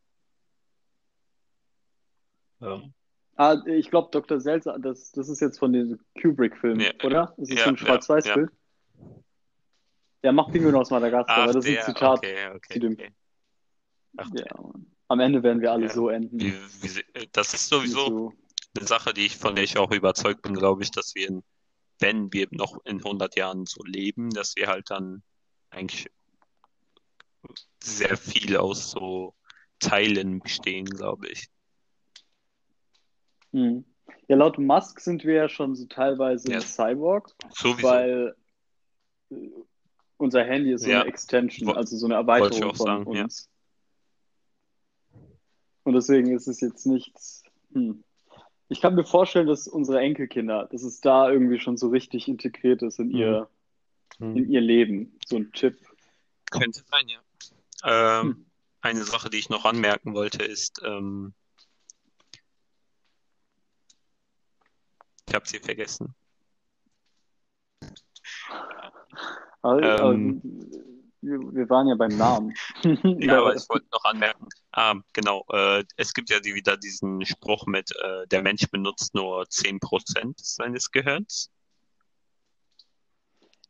Ähm, 2.62 2.94
Ah, 3.38 3.62
ich 3.68 3.92
glaube, 3.92 4.10
Dr. 4.12 4.40
Seltsam, 4.40 4.82
das, 4.82 5.12
das 5.12 5.30
ist 5.30 5.42
jetzt 5.42 5.60
von 5.60 5.72
diesem 5.72 6.00
Kubrick-Film, 6.20 6.80
Ja, 6.80 6.90
oder? 7.04 7.36
Das 7.38 7.50
ist 7.50 7.58
ja, 7.60 7.66
so 7.66 7.70
ein 7.70 7.78
Schwarz-Weiß-Bild. 7.78 8.50
Ja, 8.50 8.58
macht 10.32 10.52
Pinguin 10.52 10.76
aus 10.76 10.90
Madagaskar, 10.90 11.36
ach, 11.38 11.44
aber 11.44 11.54
das 11.54 11.66
ist 11.66 11.70
ein 11.70 11.74
der, 11.76 11.86
Zitat. 11.86 12.18
okay, 12.18 12.48
okay, 12.56 12.74
zu 12.74 12.80
dem- 12.80 12.94
okay. 12.94 13.12
Ach, 14.18 14.30
Ja. 14.34 14.46
Am 15.10 15.20
Ende 15.22 15.42
werden 15.42 15.62
wir 15.62 15.72
alle 15.72 15.86
Ja. 15.86 15.94
so 15.94 16.10
enden. 16.10 16.38
wie, 16.40 16.54
wie, 16.82 17.30
das 17.32 17.54
ist 17.54 17.70
sowieso 17.70 18.08
so. 18.10 18.34
eine 18.78 18.86
Sache, 18.88 19.14
die 19.14 19.26
ich, 19.26 19.38
von 19.38 19.56
der 19.56 19.64
ich 19.64 19.78
auch 19.78 19.92
überzeugt 19.92 20.42
bin, 20.42 20.54
glaube 20.54 20.84
ich, 20.84 20.92
dass 20.92 21.16
wir, 21.16 21.30
in, 21.30 21.44
wenn 22.00 22.34
wir 22.34 22.48
noch 22.52 22.84
in 22.86 22.98
100 22.98 23.38
Jahren 23.38 23.66
so 23.66 23.82
leben, 23.86 24.30
dass 24.32 24.56
wir 24.58 24.68
halt 24.68 24.90
dann 24.90 25.24
eigentlich 25.70 26.08
sehr 27.82 28.18
viel 28.18 28.58
aus 28.58 28.92
so 28.92 29.34
Teilen 29.80 30.40
bestehen, 30.40 30.86
glaube 30.86 31.28
ich. 31.30 31.48
Hm. 33.54 33.86
Ja, 34.28 34.36
laut 34.36 34.58
Musk 34.58 35.00
sind 35.00 35.24
wir 35.24 35.36
ja 35.36 35.50
schon 35.50 35.76
so 35.76 35.86
teilweise 35.86 36.50
Ja. 36.52 36.58
ein 36.58 36.62
Cyborg, 36.62 37.32
Sowieso. 37.52 37.88
weil 37.88 38.36
unser 40.18 40.44
Handy 40.44 40.74
ist 40.74 40.84
so 40.84 40.90
Ja. 40.90 41.02
eine 41.02 41.10
Extension, 41.10 41.76
also 41.76 41.96
so 41.96 42.06
eine 42.08 42.16
Erweiterung 42.16 42.64
auch 42.72 42.76
von 42.76 42.86
sagen, 42.86 43.14
ja. 43.14 43.24
uns. 43.24 43.50
Und 45.84 45.94
deswegen 45.94 46.36
ist 46.36 46.48
es 46.48 46.60
jetzt 46.60 46.86
nichts. 46.86 47.44
Hm. 47.72 48.04
Ich 48.70 48.82
kann 48.82 48.96
mir 48.96 49.06
vorstellen, 49.06 49.48
dass 49.48 49.68
unsere 49.68 50.02
Enkelkinder, 50.02 50.68
dass 50.70 50.84
es 50.84 51.00
da 51.00 51.32
irgendwie 51.32 51.60
schon 51.60 51.78
so 51.78 51.88
richtig 51.88 52.28
integriert 52.28 52.82
ist 52.82 53.00
in 53.00 53.12
ihr, 53.12 53.50
Hm. 54.18 54.36
in 54.36 54.52
ihr 54.52 54.62
Leben, 54.62 55.18
so 55.26 55.38
ein 55.38 55.52
Chip. 55.54 55.80
Könnte 56.52 56.84
sein, 56.90 57.08
ja. 57.08 57.20
Ähm, 57.84 58.28
Hm. 58.28 58.46
eine 58.82 59.04
Sache, 59.04 59.30
die 59.30 59.38
ich 59.38 59.50
noch 59.50 59.64
anmerken 59.66 60.14
wollte, 60.14 60.44
ist, 60.44 60.82
ähm, 60.84 61.34
ich 65.30 65.36
habe 65.36 65.48
sie 65.48 65.60
vergessen. 65.60 66.16
Aber, 69.68 69.84
aber 69.86 70.14
Ähm. 70.14 70.42
wir, 71.22 71.70
waren 71.70 71.88
ja 71.88 71.96
beim 71.96 72.16
Namen. 72.18 72.54
Ja, 73.20 73.40
aber 73.40 73.56
ich 73.56 73.68
wollte 73.68 73.88
noch 73.92 74.04
anmerken. 74.06 74.48
Ah, 74.72 74.96
genau. 75.12 75.44
Äh, 75.52 75.84
es 75.98 76.14
gibt 76.14 76.30
ja 76.30 76.40
die, 76.40 76.56
wieder 76.56 76.78
diesen 76.78 77.26
Spruch 77.26 77.66
mit, 77.66 77.92
äh, 78.02 78.28
der 78.28 78.42
Mensch 78.42 78.70
benutzt 78.72 79.14
nur 79.14 79.44
10% 79.44 80.36
seines 80.38 80.92
Gehirns. 80.92 81.52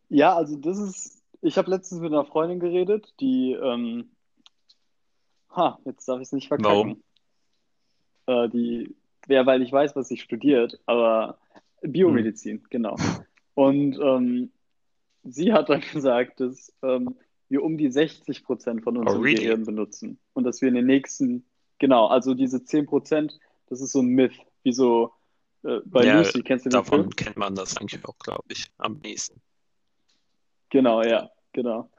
Ja, 0.10 0.36
also 0.36 0.56
das 0.56 0.78
ist, 0.78 1.24
ich 1.42 1.58
habe 1.58 1.72
letztens 1.72 2.00
mit 2.00 2.12
einer 2.12 2.26
Freundin 2.26 2.60
geredet, 2.60 3.14
die, 3.20 3.54
ähm, 3.54 4.12
ha, 5.50 5.80
jetzt 5.86 6.08
darf 6.08 6.20
ich 6.20 6.28
es 6.28 6.32
nicht 6.32 6.48
verkacken. 6.48 7.04
Äh, 8.28 8.50
die, 8.50 8.96
ja, 9.28 9.46
weil 9.48 9.64
ich 9.64 9.72
weiß, 9.72 9.96
was 9.96 10.08
sie 10.08 10.18
studiert, 10.18 10.80
aber 10.86 11.40
Biomedizin, 11.82 12.64
genau. 12.70 12.96
Und 13.56 14.00
ähm, 14.00 14.52
sie 15.30 15.54
hat 15.54 15.70
dann 15.70 15.82
gesagt, 15.94 16.40
dass 16.40 16.74
ähm, 16.82 17.16
wir 17.50 17.64
um 17.64 17.78
die 17.78 17.92
60 17.92 18.44
Prozent 18.44 18.84
von 18.84 18.98
unserem 18.98 19.20
Oh, 19.20 19.24
really? 19.24 19.42
Gehirn 19.42 19.66
benutzen 19.66 20.20
und 20.34 20.44
dass 20.44 20.62
wir 20.62 20.70
in 20.70 20.76
den 20.76 20.86
nächsten, 20.86 21.46
genau, 21.80 22.08
also 22.08 22.34
diese 22.34 22.64
10 22.64 22.86
Prozent, 22.86 23.40
das 23.68 23.82
ist 23.82 23.92
so 23.92 24.02
ein 24.02 24.08
Myth, 24.08 24.34
wie 24.64 24.74
so 24.74 25.14
äh, 25.64 25.80
bei 25.86 26.06
Ja, 26.06 26.20
Lucy, 26.20 26.42
kennst 26.42 26.66
du 26.66 26.70
den 26.70 26.84
Film? 26.84 27.02
Davon 27.02 27.16
kennt 27.16 27.38
man 27.38 27.56
das 27.56 27.78
eigentlich 27.78 28.04
auch, 28.06 28.18
glaube 28.20 28.46
ich, 28.50 28.68
am 28.78 29.00
nächsten. 29.00 29.42
Genau, 30.70 31.02
ja, 31.02 31.30
genau. 31.54 31.90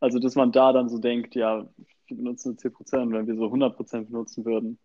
Also, 0.00 0.18
dass 0.18 0.34
man 0.34 0.52
da 0.52 0.72
dann 0.72 0.88
so 0.88 0.98
denkt, 0.98 1.34
ja, 1.34 1.68
wir 2.06 2.16
benutzen 2.16 2.56
nur 2.62 2.72
10%, 2.72 3.02
und 3.02 3.12
wenn 3.12 3.26
wir 3.26 3.36
so 3.36 3.46
100% 3.46 4.06
benutzen 4.06 4.44
würden, 4.44 4.78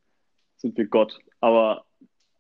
sind 0.58 0.78
wir 0.78 0.86
Gott. 0.86 1.18
Aber 1.40 1.86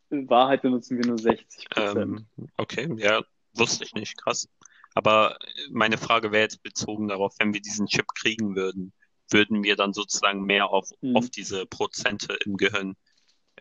in 0.09 0.29
Wahrheit 0.29 0.61
benutzen 0.61 0.97
wir 0.97 1.05
nur 1.05 1.17
60%. 1.17 2.01
Ähm, 2.01 2.25
okay, 2.57 2.89
ja, 2.97 3.21
wusste 3.53 3.83
ich 3.83 3.93
nicht, 3.93 4.17
krass. 4.17 4.47
Aber 4.93 5.37
meine 5.69 5.97
Frage 5.97 6.31
wäre 6.31 6.43
jetzt 6.43 6.63
bezogen 6.63 7.07
darauf, 7.07 7.35
wenn 7.39 7.53
wir 7.53 7.61
diesen 7.61 7.87
Chip 7.87 8.07
kriegen 8.15 8.55
würden, 8.55 8.93
würden 9.29 9.63
wir 9.63 9.75
dann 9.75 9.93
sozusagen 9.93 10.43
mehr 10.43 10.69
auf, 10.69 10.89
Mhm. 11.01 11.15
auf 11.15 11.29
diese 11.29 11.65
Prozente 11.65 12.33
im 12.45 12.57
Gehirn 12.57 12.95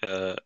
äh, 0.03 0.37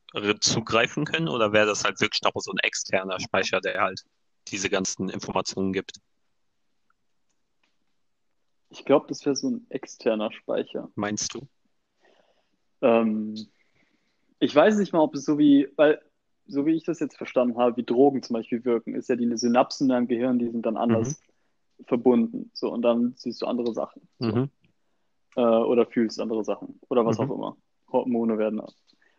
zugreifen 0.40 1.05
können? 1.05 1.29
Oder 1.29 1.53
wäre 1.53 1.66
das 1.66 1.85
halt 1.85 2.01
wirklich 2.01 2.23
noch 2.23 2.33
so 2.37 2.53
ein 2.53 2.59
externer 2.59 3.20
Speicher, 3.20 3.61
der 3.61 3.81
halt 3.81 4.03
diese 4.49 4.68
ganzen 4.68 5.09
Informationen 5.09 5.73
gibt? 5.73 6.01
Ich 8.68 8.85
glaube, 8.85 9.07
das 9.09 9.25
wäre 9.25 9.37
so 9.37 9.51
ein 9.51 9.66
externer 9.70 10.33
Speicher. 10.33 10.90
Meinst 10.97 11.33
du? 11.33 11.47
Ähm, 12.83 13.35
ich 14.40 14.55
weiß 14.55 14.77
nicht 14.77 14.92
mal, 14.92 15.01
ob 15.01 15.14
es 15.14 15.25
so 15.25 15.38
wie, 15.38 15.68
weil, 15.77 16.03
so 16.47 16.67
wie 16.67 16.75
ich 16.75 16.85
das 16.85 17.01
jetzt 17.01 17.17
verstanden 17.17 17.57
habe, 17.57 17.77
wie 17.77 17.85
Drogen 17.85 18.23
zum 18.23 18.35
Beispiel 18.35 18.65
wirken, 18.65 18.95
ist 18.95 19.09
ja 19.09 19.17
die 19.17 19.37
Synapsen 19.37 19.87
in 19.87 19.89
deinem 19.91 20.09
Gehirn, 20.09 20.39
die 20.39 20.51
sind 20.51 20.65
dann 20.67 20.77
anders 20.77 21.21
verbunden. 21.87 22.51
So, 22.55 22.71
und 22.71 22.83
dann 22.83 23.15
siehst 23.17 23.43
du 23.43 23.47
andere 23.47 23.73
Sachen. 23.73 24.09
So. 24.19 24.27
Mhm. 24.27 24.51
äh, 25.37 25.41
oder 25.41 25.87
fühlst 25.87 26.21
andere 26.21 26.45
Sachen 26.45 26.81
oder 26.89 27.05
was 27.05 27.19
Mhm. 27.19 27.25
auch 27.25 27.35
immer. 27.35 27.57
Hormone 27.91 28.39
werden 28.39 28.61
ab. 28.61 28.73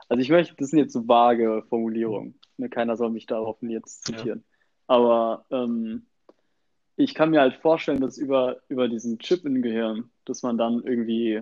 Also 0.08 0.22
ich 0.22 0.30
möchte, 0.30 0.56
das 0.56 0.70
sind 0.70 0.80
jetzt 0.80 0.94
so 0.94 1.08
vage 1.08 1.64
Formulierungen. 1.70 2.40
Ne, 2.58 2.70
keiner 2.70 2.96
soll 2.96 3.10
mich 3.10 3.26
darauf 3.26 3.58
jetzt 3.62 4.08
Ja. 4.08 4.18
zitieren. 4.18 4.44
Aber 4.88 5.46
ähm, 5.50 6.06
ich 6.96 7.16
kann 7.16 7.32
mir 7.32 7.42
halt 7.42 7.56
vorstellen, 7.56 8.02
dass 8.02 8.18
über, 8.18 8.62
über 8.70 8.88
diesen 8.88 9.20
Chip 9.20 9.46
im 9.46 9.62
Gehirn, 9.62 10.12
dass 10.26 10.44
man 10.44 10.58
dann 10.58 10.84
irgendwie, 10.84 11.42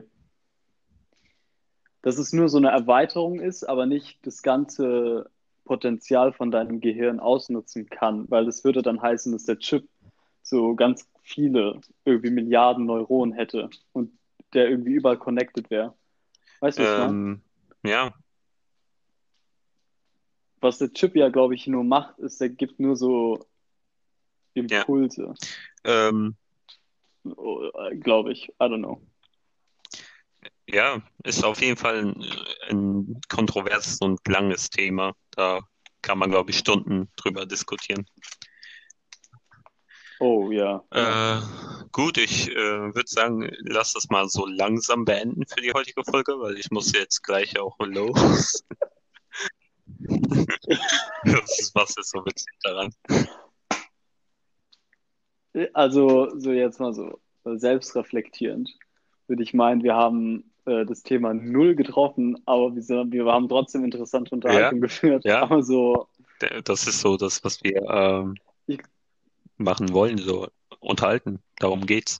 dass 2.01 2.17
es 2.17 2.33
nur 2.33 2.49
so 2.49 2.57
eine 2.57 2.69
Erweiterung 2.69 3.39
ist, 3.39 3.63
aber 3.63 3.85
nicht 3.85 4.25
das 4.25 4.41
ganze 4.41 5.29
Potenzial 5.65 6.33
von 6.33 6.51
deinem 6.51 6.81
Gehirn 6.81 7.19
ausnutzen 7.19 7.89
kann, 7.89 8.29
weil 8.29 8.45
das 8.45 8.63
würde 8.63 8.81
dann 8.81 9.01
heißen, 9.01 9.31
dass 9.31 9.45
der 9.45 9.59
Chip 9.59 9.87
so 10.41 10.75
ganz 10.75 11.09
viele, 11.21 11.79
irgendwie 12.05 12.29
Milliarden 12.29 12.85
Neuronen 12.85 13.33
hätte 13.33 13.69
und 13.93 14.11
der 14.53 14.69
irgendwie 14.69 14.93
überall 14.93 15.17
connected 15.17 15.69
wäre. 15.69 15.93
Weißt 16.59 16.77
du, 16.77 16.83
was 16.83 16.91
ich 16.91 16.97
meine? 16.97 17.13
Ähm, 17.13 17.41
ja, 17.85 18.13
Was 20.63 20.77
der 20.77 20.93
Chip 20.93 21.15
ja, 21.15 21.29
glaube 21.29 21.55
ich, 21.55 21.67
nur 21.67 21.83
macht, 21.83 22.17
ist, 22.19 22.39
der 22.39 22.49
gibt 22.49 22.79
nur 22.79 22.95
so 22.95 23.45
Impulse, 24.53 25.33
ähm, 25.83 26.35
glaube 27.99 28.31
ich. 28.31 28.49
I 28.49 28.53
don't 28.63 28.77
know. 28.77 29.01
Ja, 30.73 31.01
ist 31.23 31.43
auf 31.43 31.61
jeden 31.61 31.77
Fall 31.77 31.99
ein, 31.99 32.25
ein 32.69 33.21
kontroverses 33.29 33.99
und 34.01 34.19
langes 34.27 34.69
Thema. 34.69 35.13
Da 35.31 35.61
kann 36.01 36.17
man, 36.17 36.31
glaube 36.31 36.51
ich, 36.51 36.57
Stunden 36.57 37.09
drüber 37.15 37.45
diskutieren. 37.45 38.05
Oh 40.19 40.51
ja. 40.51 40.83
Äh, 40.91 41.41
gut, 41.91 42.17
ich 42.17 42.49
äh, 42.49 42.55
würde 42.55 43.07
sagen, 43.07 43.49
lass 43.59 43.93
das 43.93 44.09
mal 44.09 44.27
so 44.29 44.45
langsam 44.45 45.05
beenden 45.05 45.45
für 45.45 45.61
die 45.61 45.73
heutige 45.73 46.03
Folge, 46.03 46.39
weil 46.39 46.57
ich 46.57 46.71
muss 46.71 46.93
jetzt 46.93 47.23
gleich 47.23 47.59
auch 47.59 47.77
los. 47.79 48.63
Das 49.99 51.59
ist, 51.59 51.75
was 51.75 51.97
ist 51.97 52.11
so 52.11 52.25
witzig 52.25 52.53
daran? 52.63 52.93
Also, 55.73 56.31
so 56.39 56.51
jetzt 56.51 56.79
mal 56.79 56.93
so 56.93 57.19
selbstreflektierend. 57.43 58.69
würde 59.27 59.43
ich 59.43 59.53
meinen, 59.53 59.83
wir 59.83 59.95
haben 59.95 60.52
äh, 60.65 60.85
das 60.85 61.03
Thema 61.03 61.33
null 61.33 61.75
getroffen, 61.75 62.37
aber 62.45 62.75
wir, 62.75 63.11
wir 63.11 63.25
haben 63.31 63.49
trotzdem 63.49 63.83
interessante 63.83 64.33
Unterhaltung 64.35 64.81
geführt. 64.81 65.23
ja. 65.25 65.41
Aber 65.43 65.63
so, 65.63 66.07
Das 66.65 66.87
ist 66.87 66.99
so 67.01 67.17
das, 67.17 67.43
was 67.43 67.63
wir 67.63 67.81
ähm, 67.89 68.35
ich, 68.67 68.79
machen 69.57 69.93
wollen, 69.93 70.17
so 70.17 70.47
unterhalten. 70.79 71.39
Darum 71.59 71.85
geht's. 71.85 72.19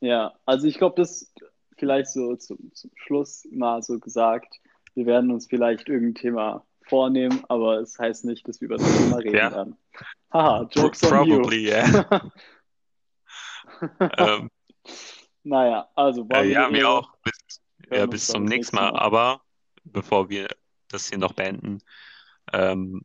ja, 0.00 0.34
also 0.44 0.66
ich 0.66 0.78
glaube, 0.78 0.96
das 0.96 1.32
vielleicht 1.78 2.08
so 2.10 2.36
zum, 2.36 2.72
zum 2.74 2.90
Schluss 2.94 3.46
mal 3.50 3.82
so 3.82 3.98
gesagt. 3.98 4.56
Wir 4.94 5.06
werden 5.06 5.30
uns 5.30 5.46
vielleicht 5.46 5.88
irgendein 5.88 6.14
Thema 6.14 6.66
vornehmen, 6.82 7.42
aber 7.48 7.80
es 7.80 7.98
heißt 7.98 8.24
nicht, 8.24 8.46
dass 8.48 8.60
wir 8.60 8.66
über 8.66 8.76
das 8.78 8.96
Thema 8.96 9.16
reden 9.18 9.36
Ja. 9.36 9.50
werden. 9.52 9.76
Haha, 10.32 10.64
Pro 10.64 10.80
Jokes 10.82 11.02
on 11.04 11.24
you. 11.24 11.36
probably, 11.36 11.66
yeah. 11.68 12.30
ähm, 14.18 14.50
Naja, 15.46 15.88
also 15.94 16.26
äh, 16.30 16.50
ja, 16.50 16.68
mir 16.68 16.88
auch. 16.88 17.16
Bis, 17.22 17.62
ja, 17.92 18.04
bis 18.06 18.26
zum 18.26 18.42
nächsten 18.42 18.56
nächste 18.56 18.76
Mal. 18.76 18.90
Mal. 18.90 18.98
Aber 18.98 19.42
bevor 19.84 20.28
wir 20.28 20.48
das 20.88 21.08
hier 21.08 21.18
noch 21.18 21.34
beenden, 21.34 21.78
ähm, 22.52 23.04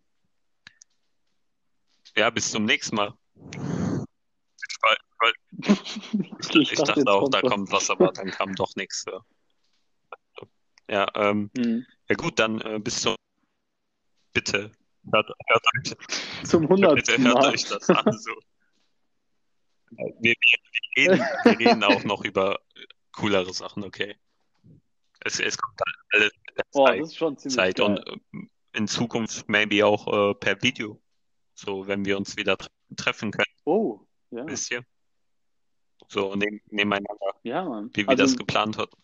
ja, 2.16 2.32
bis 2.32 2.50
zum 2.50 2.66
nächsten 2.66 2.96
Mal. 2.96 3.14
Ich, 5.60 6.50
ich, 6.56 6.72
Ich 6.72 6.80
dachte, 6.80 7.06
auch, 7.12 7.30
da 7.30 7.42
kommt 7.42 7.72
was, 7.72 7.92
aber 7.92 8.12
dann 8.12 8.32
kam 8.32 8.56
doch 8.56 8.76
nichts. 8.76 9.06
Ja, 9.06 9.22
ja, 10.90 11.08
ähm, 11.14 11.52
Hm. 11.56 11.86
ja 12.10 12.16
gut, 12.16 12.40
dann 12.40 12.60
äh, 12.62 12.80
bis 12.80 13.02
zum. 13.04 13.16
Bitte, 14.34 14.72
hört, 15.12 15.30
hört 15.48 15.64
euch, 15.76 15.96
Zum 16.48 16.62
bitte 16.62 16.74
hundertsten 16.74 17.24
hört 17.24 17.36
Mal. 17.36 17.54
euch 17.54 17.66
das 17.66 17.88
an. 17.92 18.18
So. 18.18 18.32
Wir, 19.92 20.34
reden, 20.98 21.26
wir 21.44 21.60
reden 21.60 21.84
auch 21.84 22.04
noch 22.04 22.24
über 22.24 22.60
coolere 23.14 23.54
Sachen, 23.54 23.84
okay? 23.84 24.16
Es, 25.24 25.40
es 25.40 25.58
kommt 25.58 25.80
halt 25.86 25.98
alles 26.14 26.32
mit 26.48 26.58
der 26.58 26.66
Oh, 26.74 26.86
Zeit. 26.86 27.00
das 27.02 27.08
ist 27.10 27.18
schon 27.18 27.38
ziemlich 27.38 27.56
Zeit 27.56 27.80
und 27.80 27.96
geil. 28.06 28.16
ähm, 28.34 28.50
in 28.74 28.88
Zukunft 28.88 29.48
maybe 29.50 29.86
auch 29.86 30.32
äh, 30.32 30.34
per 30.36 30.62
Video. 30.64 31.02
So, 31.54 31.88
wenn 31.88 32.06
wir 32.06 32.18
uns 32.18 32.38
wieder 32.38 32.58
tre 32.58 32.70
treffen 32.96 33.32
können, 33.32 33.46
Oh, 33.66 34.00
ja. 34.32 34.46
wisst 34.48 34.72
ihr? 34.72 34.84
So 36.08 36.36
neben, 36.36 36.60
nebeneinander, 36.70 37.34
Ja, 37.44 37.64
Mann. 37.64 37.90
wie 37.94 38.08
wir 38.08 38.16
das 38.16 38.32
Also, 38.32 38.38
geplant 38.38 38.78
hatten. 38.78 38.98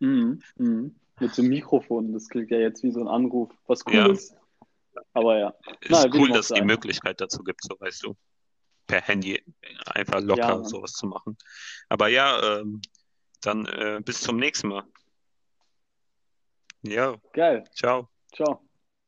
mhm, 0.00 0.42
mhm. 0.56 0.96
Mit 1.18 1.34
so 1.34 1.40
einem 1.42 1.48
Mikrofon, 1.50 2.12
das 2.12 2.28
klingt 2.28 2.50
ja 2.50 2.58
jetzt 2.58 2.82
wie 2.82 2.90
so 2.90 3.00
ein 3.00 3.08
Anruf, 3.08 3.50
was 3.66 3.84
cool 3.86 3.94
Ja. 3.94 4.06
ist. 4.12 4.36
Aber 5.14 5.38
ja. 5.38 5.54
Ist 5.80 5.90
Na, 5.90 6.04
cool, 6.12 6.28
dem 6.28 6.32
dass 6.34 6.50
es 6.50 6.56
die. 6.58 6.62
Möglichkeit 6.62 7.20
dazu 7.20 7.42
gibt, 7.42 7.62
so 7.62 7.74
weißt 7.80 8.02
du, 8.04 8.14
per 8.86 9.02
Handy 9.02 9.42
einfach 9.86 10.20
locker 10.20 10.58
Ja, 10.58 10.64
sowas 10.64 10.92
zu 10.92 11.06
machen. 11.06 11.36
Aber 11.88 12.08
ja, 12.08 12.60
ähm, 12.60 12.80
dann 13.40 13.66
äh, 13.66 14.00
bis 14.04 14.20
zum 14.20 14.36
nächsten 14.36 14.68
Mal. 14.68 14.84
Ja, 16.82 17.16
Geil. 17.32 17.64
ciao. 17.74 18.08
Ciao. 18.34 18.65